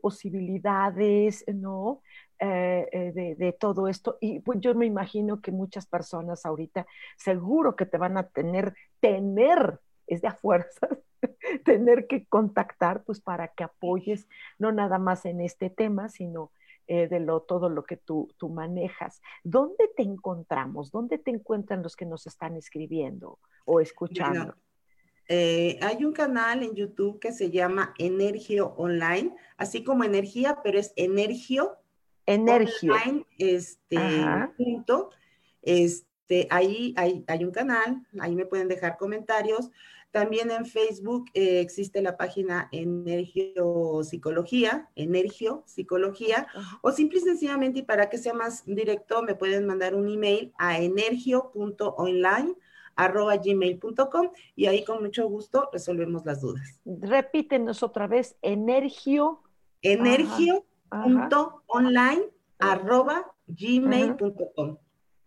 [0.00, 2.02] posibilidades, ¿no?
[2.38, 4.18] Eh, eh, de, todo esto.
[4.20, 6.86] Y pues yo me imagino que muchas personas ahorita
[7.16, 10.90] seguro que te van a tener, tener, es de a fuerzas,
[11.64, 14.28] tener que contactar pues para que apoyes,
[14.58, 16.50] no nada más en este tema, sino
[16.88, 19.20] eh, de lo, todo lo que tú, tú, manejas.
[19.42, 20.90] ¿Dónde te encontramos?
[20.90, 24.54] ¿Dónde te encuentran los que nos están escribiendo o escuchando?
[25.28, 30.78] Eh, hay un canal en YouTube que se llama Energio Online, así como energía, pero
[30.78, 31.76] es Energio.
[32.24, 32.94] Energio.
[32.94, 33.98] Online, este,
[34.56, 35.10] punto.
[35.62, 39.70] Este, ahí hay, hay un canal, ahí me pueden dejar comentarios.
[40.10, 46.46] También en Facebook eh, existe la página Energio Psicología, Energio Psicología,
[46.80, 50.52] o simple y sencillamente, y para que sea más directo, me pueden mandar un email
[50.58, 52.54] a energio.online
[52.96, 56.80] gmail.com y ahí con mucho gusto resolvemos las dudas.
[56.84, 59.42] Repítenos otra vez, energio.
[59.82, 62.22] Energio.online
[63.46, 64.78] gmail.com.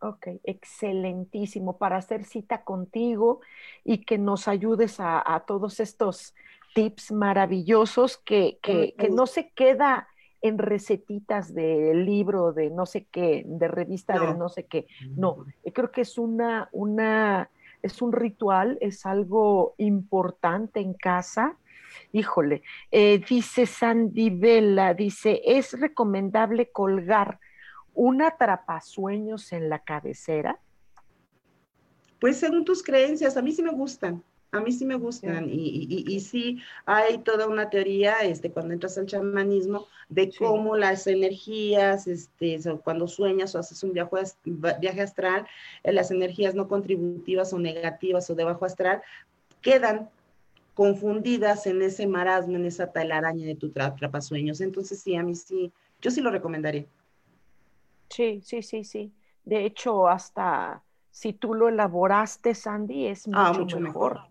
[0.02, 3.41] Ok, excelentísimo para hacer cita contigo
[3.84, 6.34] y que nos ayudes a, todos estos
[6.74, 10.08] tips maravillosos que, que, no se queda
[10.41, 14.88] en recetitas de libro, de no sé qué, de revista de no sé qué.
[15.18, 17.50] No, creo que es una, una,
[17.82, 21.58] es un ritual, es algo importante en casa.
[22.14, 27.39] Híjole, eh, dice Sandy Vela, dice, es recomendable colgar
[27.94, 30.60] un atrapasueños en la cabecera?
[32.20, 36.04] Pues según tus creencias, a mí sí me gustan, a mí sí me gustan y,
[36.08, 42.08] y, sí hay toda una teoría, este, cuando entras al chamanismo, de cómo las energías,
[42.08, 45.48] este, cuando sueñas o haces un viaje, viaje astral,
[45.84, 49.02] eh, las energías no contributivas o negativas o de bajo astral
[49.62, 50.10] quedan
[50.74, 54.62] confundidas en ese marasmo, en esa telaraña de tu atrapasueños.
[54.62, 55.72] Entonces sí, a mí sí,
[56.02, 56.86] yo sí lo recomendaría.
[58.10, 59.14] Sí, sí, sí, sí.
[59.43, 64.22] De hecho, hasta si tú lo elaboraste, Sandy, es ah, mucho, mejor.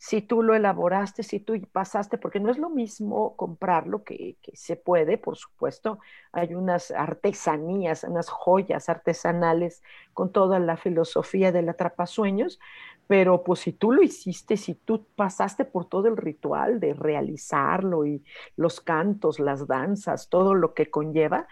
[0.00, 4.54] Si tú lo elaboraste, si tú pasaste, porque no es lo mismo comprarlo que, que
[4.54, 5.98] se puede, por supuesto.
[6.30, 12.60] Hay unas artesanías, unas joyas artesanales con toda la filosofía del atrapasueños,
[13.08, 18.04] pero pues si tú lo hiciste, si tú pasaste por todo el ritual de realizarlo
[18.04, 18.22] y
[18.54, 21.48] los cantos, las danzas, todo lo que conlleva,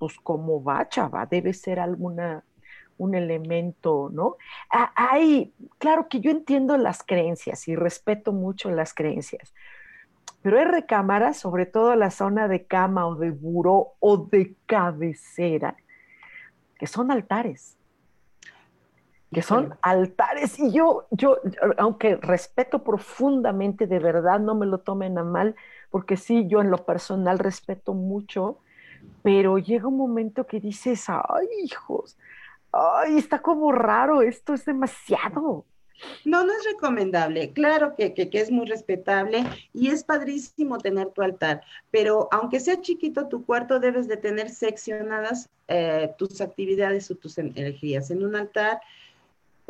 [0.00, 2.42] pues como va, chava, debe ser alguna
[2.96, 4.36] un elemento, ¿no?
[4.94, 9.54] Hay, claro que yo entiendo las creencias y respeto mucho las creencias,
[10.42, 15.76] pero hay recámaras, sobre todo la zona de cama o de buró o de cabecera,
[16.78, 17.78] que son altares
[19.32, 20.58] que son altares.
[20.58, 21.38] Y yo, yo,
[21.78, 25.54] aunque respeto profundamente, de verdad, no me lo tomen a mal,
[25.90, 28.58] porque sí, yo en lo personal respeto mucho,
[29.22, 32.16] pero llega un momento que dices, ay, hijos,
[32.72, 35.64] ay, está como raro, esto es demasiado.
[36.24, 37.52] No, no es recomendable.
[37.52, 39.44] Claro que, que, es muy respetable
[39.74, 44.48] y es padrísimo tener tu altar, pero aunque sea chiquito tu cuarto, debes de tener
[44.48, 48.10] seccionadas eh, tus actividades o tus energías.
[48.10, 48.80] En un altar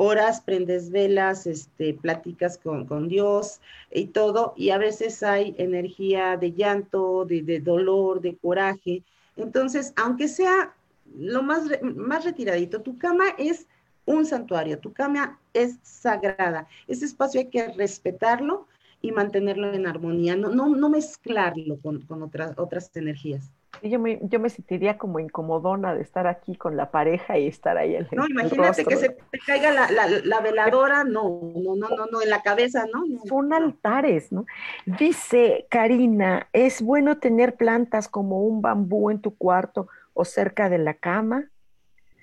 [0.01, 3.61] horas, prendes velas, este, platicas con, Dios
[3.91, 9.03] y todo, y a veces hay energía de llanto, de, dolor, de coraje.
[9.43, 10.73] Entonces, aunque sea
[11.17, 13.67] lo más, más retiradito, tu cama es
[14.05, 16.67] un santuario, tu cama es sagrada.
[16.87, 18.67] Ese espacio hay que respetarlo
[19.01, 23.51] y mantenerlo en armonía, no, no, no mezclarlo con, con otras, otras energías.
[23.83, 27.77] Yo me, yo me sentiría como incomodona de estar aquí con la pareja y estar
[27.77, 29.89] ahí en el No, imagínate que se te caiga la,
[30.23, 33.03] la, veladora, no, no, no, no, no, en la cabeza, ¿no?
[33.25, 34.45] Son altares, ¿no?
[34.85, 40.77] Dice Karina, ¿es bueno tener plantas como un bambú en tu cuarto o cerca de
[40.77, 41.49] la cama?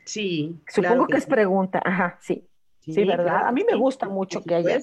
[0.05, 0.61] Sí.
[0.69, 2.47] Supongo que, es pregunta, ajá, sí.
[2.81, 3.47] Sí, ¿verdad?
[3.47, 4.79] A mí me gusta mucho que haya.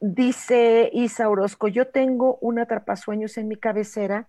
[0.00, 4.26] Dice Isa Orozco, yo tengo un atrapasueños en mi cabecera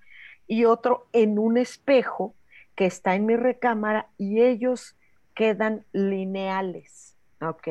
[0.54, 2.36] y otro en un espejo
[2.76, 4.96] que está en mi recámara y ellos
[5.34, 7.18] quedan lineales.
[7.42, 7.68] Ok.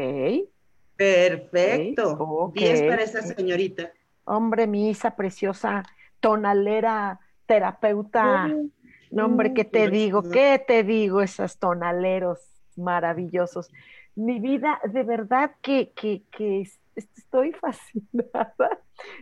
[0.97, 2.17] Perfecto.
[2.19, 2.89] Okay.
[2.89, 3.93] para esa señorita.
[4.25, 5.85] Hombre, mi Isa preciosa,
[6.19, 8.49] tonalera, terapeuta.
[9.13, 10.29] no, hombre, ¿qué te digo?
[10.29, 11.23] ¿Qué te digo?
[11.23, 12.41] Esos tonaleros
[12.75, 13.71] maravillosos.
[14.17, 18.81] Mi vida, de verdad que, que, que estoy fascinada.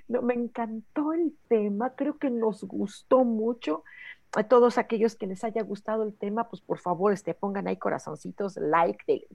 [0.09, 3.85] No, me encantó el tema, creo que nos gustó mucho.
[4.37, 7.77] A todos aquellos que les haya gustado el tema, pues por favor, este, pongan ahí
[7.77, 9.27] corazoncitos, like, que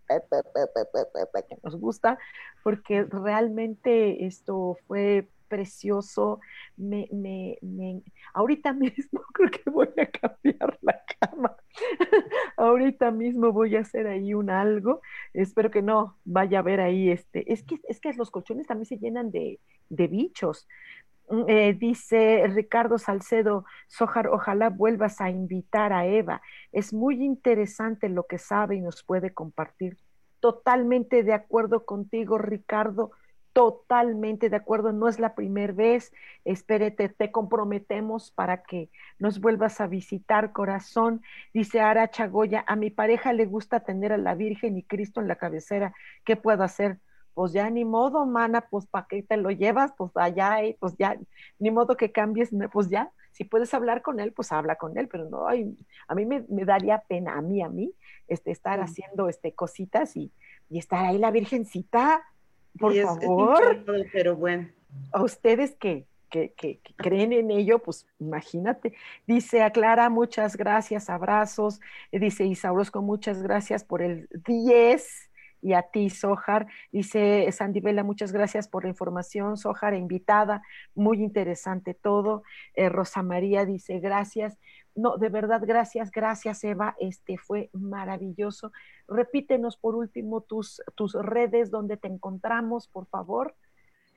[1.63, 2.17] nos gusta,
[2.63, 6.39] porque realmente esto fue precioso.
[6.77, 8.01] Me, me, me,
[8.33, 11.55] ahorita mismo creo que voy a cambiar la cama.
[12.57, 15.01] ahorita mismo voy a hacer ahí un algo.
[15.33, 17.51] Espero que no vaya a ver ahí este.
[17.51, 20.67] Es que, es que los colchones también se llenan de, de bichos.
[21.29, 26.41] Mm, eh, dice Ricardo Salcedo, Sojar, ojalá vuelvas a invitar a Eva.
[26.71, 29.97] Es muy interesante lo que sabe y nos puede compartir.
[30.39, 33.11] Totalmente de acuerdo contigo, Ricardo
[33.55, 36.11] totalmente de acuerdo, no es la primera vez,
[36.43, 41.21] espérate, te comprometemos para que nos vuelvas a visitar, corazón.
[41.53, 45.29] Dice Ara Chagoya, a mi pareja le gusta tener a la Virgen y Cristo en
[45.29, 45.93] la cabecera,
[46.25, 46.99] ¿qué puedo hacer?
[47.33, 50.97] Pues ya ni modo, mana, pues para qué te lo llevas, pues allá, eh, pues
[50.97, 51.17] ya,
[51.57, 55.07] ni modo que cambies, pues ya, si puedes hablar con él, pues habla con él,
[55.07, 55.77] pero no, ay,
[56.09, 57.93] a mí me, daría pena, a mí, a mí,
[58.27, 60.33] este, estar haciendo este, cositas y,
[60.69, 62.21] y estar ahí la Virgencita,
[62.79, 63.83] por favor.
[64.11, 64.69] pero bueno.
[65.11, 68.93] A ustedes que, que, que, creen en ello, pues imagínate.
[69.27, 71.79] Dice Aclara, muchas gracias, abrazos.
[72.11, 75.29] Dice Isaurosco, muchas gracias por el 10
[75.61, 76.67] y a ti, Sojar.
[76.91, 80.61] Dice Sandy Vela, muchas gracias por la información, Sojar, invitada,
[80.93, 82.43] muy interesante todo.
[82.75, 84.57] Eh, Rosa María dice, gracias.
[84.95, 86.95] No, de verdad, gracias, gracias, Eva.
[86.99, 88.71] Este fue maravilloso.
[89.07, 93.55] Repítenos por último tus, tus redes donde te encontramos, por favor.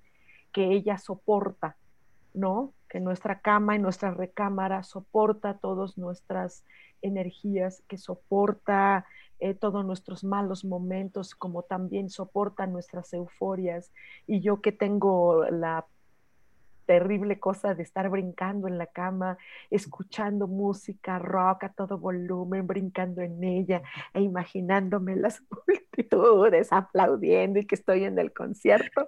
[0.52, 1.76] que ella soporta,
[2.34, 2.72] ¿no?
[2.88, 6.64] Que nuestra cama y nuestra recámara soporta todas nuestras
[7.02, 9.06] energías, que soporta
[9.40, 13.92] eh, todos nuestros malos momentos, como también soporta nuestras euforias.
[14.26, 15.86] Y yo que tengo la
[16.88, 19.36] terrible cosa de estar brincando en la cama,
[19.70, 23.82] escuchando música rock a todo volumen, brincando en ella
[24.14, 29.06] e imaginándome las multitudes aplaudiendo y que estoy en el concierto.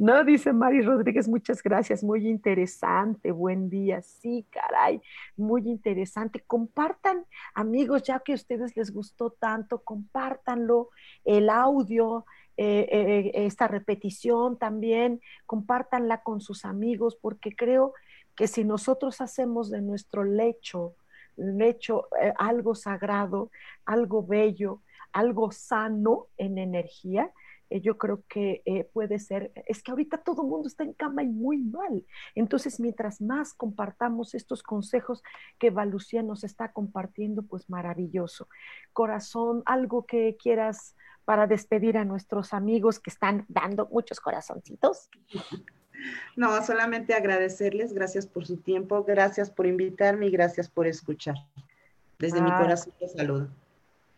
[0.00, 5.00] No, dice Mari Rodríguez, muchas gracias, muy interesante, buen día, sí, caray,
[5.36, 6.42] muy interesante.
[6.44, 10.88] Compartan, amigos, ya que a ustedes les gustó tanto, compártanlo,
[11.24, 12.24] el audio,
[12.56, 17.94] eh, eh, esta repetición también, compártanla con sus amigos, porque creo
[18.36, 20.94] que si nosotros hacemos de nuestro lecho,
[21.36, 23.50] lecho eh, algo sagrado,
[23.86, 24.82] algo bello,
[25.12, 27.30] algo sano en energía,
[27.80, 31.28] yo creo que puede ser, es que ahorita todo el mundo está en cama y
[31.28, 32.04] muy mal.
[32.34, 35.22] Entonces, mientras más compartamos estos consejos
[35.58, 38.46] que Valucía nos está compartiendo, pues maravilloso.
[38.92, 40.94] Corazón, algo que quieras
[41.24, 45.08] para despedir a nuestros amigos que están dando muchos corazoncitos?
[46.36, 51.36] No, solamente agradecerles, gracias por su tiempo, gracias por invitarme y gracias por escuchar.
[52.18, 53.48] Desde mi corazón te saludo.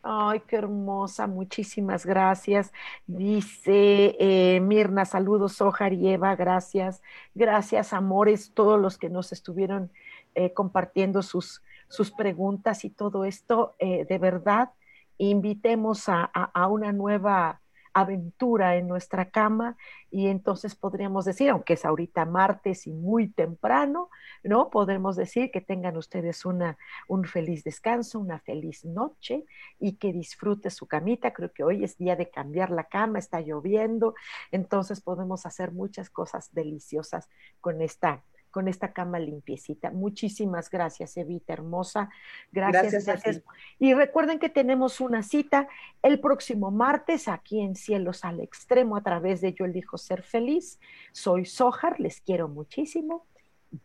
[0.06, 2.72] Ay, qué hermosa, muchísimas gracias.
[3.06, 7.00] Dice eh, Mirna, saludos, Ojar y Eva, gracias.
[7.34, 9.90] Gracias, amores, todos los que nos estuvieron
[10.34, 13.76] eh, compartiendo sus, sus preguntas y todo esto.
[13.78, 14.70] Eh, de verdad,
[15.18, 16.30] invitemos a,
[16.68, 17.60] una nueva
[17.96, 19.76] aventura en nuestra cama
[20.10, 24.10] y entonces podríamos decir, aunque es ahorita martes y muy temprano,
[24.42, 24.68] ¿no?
[24.68, 29.44] Podemos decir que tengan ustedes una, un feliz descanso, una feliz noche
[29.78, 31.32] y que disfrute su camita.
[31.32, 34.14] Creo que hoy es día de cambiar la cama, está lloviendo,
[34.50, 37.28] entonces podemos hacer muchas cosas deliciosas
[37.60, 38.24] con esta
[38.54, 39.90] con esta cama limpiecita.
[39.90, 42.08] Muchísimas gracias, Evita, hermosa.
[42.52, 43.42] Gracias, gracias.
[43.80, 45.66] Y recuerden que tenemos una cita
[46.02, 50.78] el próximo martes aquí en Cielos al Extremo a través de Yo elijo ser feliz.
[51.10, 53.26] Soy Sojar, les quiero muchísimo.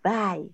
[0.04, 0.54] Bye.